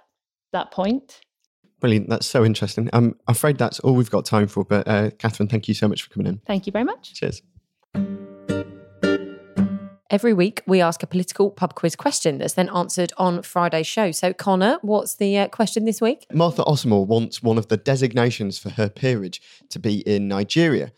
that 0.52 0.72
point 0.72 1.22
Brilliant. 1.80 2.10
That's 2.10 2.28
so 2.28 2.46
interesting. 2.46 2.92
I'm 2.94 3.16
afraid 3.28 3.58
that's 3.58 3.80
all 3.80 3.96
we've 3.96 4.12
got 4.12 4.24
time 4.24 4.48
for. 4.48 4.64
But 4.64 4.88
uh, 4.88 5.10
Kathryn, 5.10 5.50
thank 5.50 5.68
you 5.68 5.74
so 5.74 5.88
much 5.88 6.04
for 6.04 6.12
coming 6.12 6.28
in. 6.28 6.40
Thank 6.46 6.68
you 6.68 6.72
very 6.72 6.86
much. 6.86 7.16
Cheers. 7.16 7.42
Every 10.12 10.34
week, 10.34 10.62
we 10.68 10.82
ask 10.82 11.02
a 11.04 11.08
political 11.08 11.50
pub 11.50 11.74
quiz 11.74 11.96
question 11.96 12.38
that's 12.38 12.56
then 12.56 12.68
answered 12.76 13.14
on 13.16 13.44
Friday's 13.44 13.88
show. 13.88 14.12
So, 14.12 14.34
Conor, 14.34 14.78
what's 14.82 15.16
the 15.16 15.38
uh, 15.38 15.48
question 15.48 15.86
this 15.86 16.02
week? 16.02 16.26
Martha 16.34 16.66
Osamor 16.66 17.08
wants 17.08 17.42
one 17.42 17.58
of 17.58 17.70
the 17.70 17.78
designations 17.78 18.60
for 18.60 18.72
her 18.72 18.90
peerage 18.90 19.42
to 19.70 19.80
be 19.80 20.00
in 20.00 20.28
Nigeria, 20.28 20.92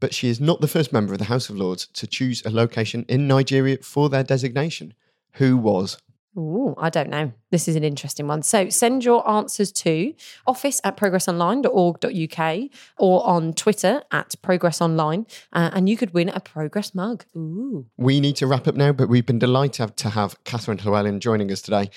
but 0.00 0.12
she 0.12 0.28
is 0.28 0.40
not 0.40 0.60
the 0.60 0.66
first 0.66 0.92
member 0.92 1.12
of 1.12 1.20
the 1.20 1.26
House 1.26 1.48
of 1.48 1.56
Lords 1.56 1.86
to 1.86 2.08
choose 2.08 2.44
a 2.44 2.50
location 2.50 3.04
in 3.08 3.28
Nigeria 3.28 3.78
for 3.80 4.08
their 4.08 4.24
designation. 4.24 4.92
Who 5.34 5.56
was? 5.56 5.96
Ooh, 6.38 6.74
I 6.78 6.88
don't 6.88 7.10
know. 7.10 7.32
This 7.50 7.66
is 7.66 7.74
an 7.74 7.82
interesting 7.82 8.28
one. 8.28 8.42
So 8.42 8.68
send 8.68 9.04
your 9.04 9.28
answers 9.28 9.72
to 9.72 10.14
office 10.46 10.80
at 10.84 10.96
progressonline.org.uk 10.96 12.70
or 12.96 13.26
on 13.26 13.52
Twitter 13.54 14.02
at 14.12 14.34
progressonline, 14.40 15.28
uh, 15.52 15.70
and 15.72 15.88
you 15.88 15.96
could 15.96 16.14
win 16.14 16.28
a 16.28 16.38
progress 16.38 16.94
mug. 16.94 17.24
Ooh. 17.36 17.86
We 17.96 18.20
need 18.20 18.36
to 18.36 18.46
wrap 18.46 18.68
up 18.68 18.76
now, 18.76 18.92
but 18.92 19.08
we've 19.08 19.26
been 19.26 19.40
delighted 19.40 19.96
to 19.96 20.10
have 20.10 20.42
Kathryn 20.44 20.78
Llewelyn 20.78 21.18
joining 21.18 21.50
us 21.50 21.60
today. 21.60 21.90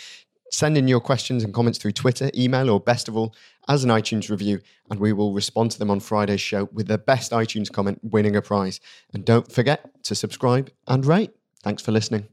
Send 0.50 0.76
in 0.76 0.88
your 0.88 1.00
questions 1.00 1.44
and 1.44 1.54
comments 1.54 1.78
through 1.80 1.94
Twitter, 1.94 2.30
email, 2.36 2.70
or 2.70 2.80
best 2.80 3.08
of 3.08 3.16
all, 3.16 3.34
as 3.70 3.84
an 3.84 3.90
iTunes 3.90 4.30
review, 4.30 4.60
and 4.90 5.00
we 5.00 5.14
will 5.14 5.34
respond 5.34 5.72
to 5.72 5.80
them 5.80 5.92
on 5.92 6.00
Friday's 6.00 6.42
show 6.42 6.68
with 6.74 6.88
the 6.88 6.98
best 6.98 7.32
iTunes 7.32 7.72
comment 7.72 8.00
winning 8.02 8.36
a 8.36 8.42
prize. 8.42 8.82
And 9.14 9.24
don't 9.24 9.50
forget 9.50 10.04
to 10.04 10.16
subscribe 10.16 10.72
and 10.88 11.06
rate. 11.06 11.32
Thanks 11.64 11.84
for 11.84 11.92
listening. 11.92 12.28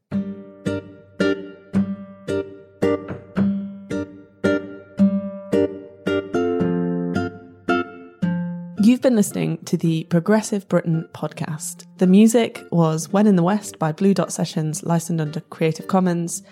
Listening 9.18 9.58
to 9.64 9.76
the 9.76 10.04
Progressive 10.04 10.68
Britain 10.68 11.04
podcast. 11.12 11.86
The 11.96 12.06
music 12.06 12.62
was 12.70 13.08
When 13.08 13.26
in 13.26 13.34
the 13.34 13.42
West 13.42 13.76
by 13.76 13.90
Blue 13.90 14.14
Dot 14.14 14.32
Sessions, 14.32 14.84
licensed 14.84 15.20
under 15.20 15.40
Creative 15.40 15.88
Commons. 15.88 16.44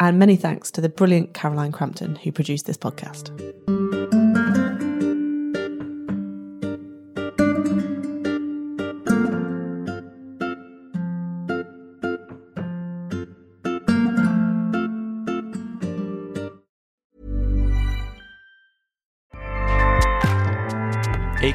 And 0.00 0.18
many 0.18 0.34
thanks 0.34 0.72
to 0.72 0.80
the 0.80 0.88
brilliant 0.88 1.32
Caroline 1.32 1.70
Crampton 1.70 2.16
who 2.16 2.32
produced 2.32 2.66
this 2.66 2.76
podcast. 2.76 3.30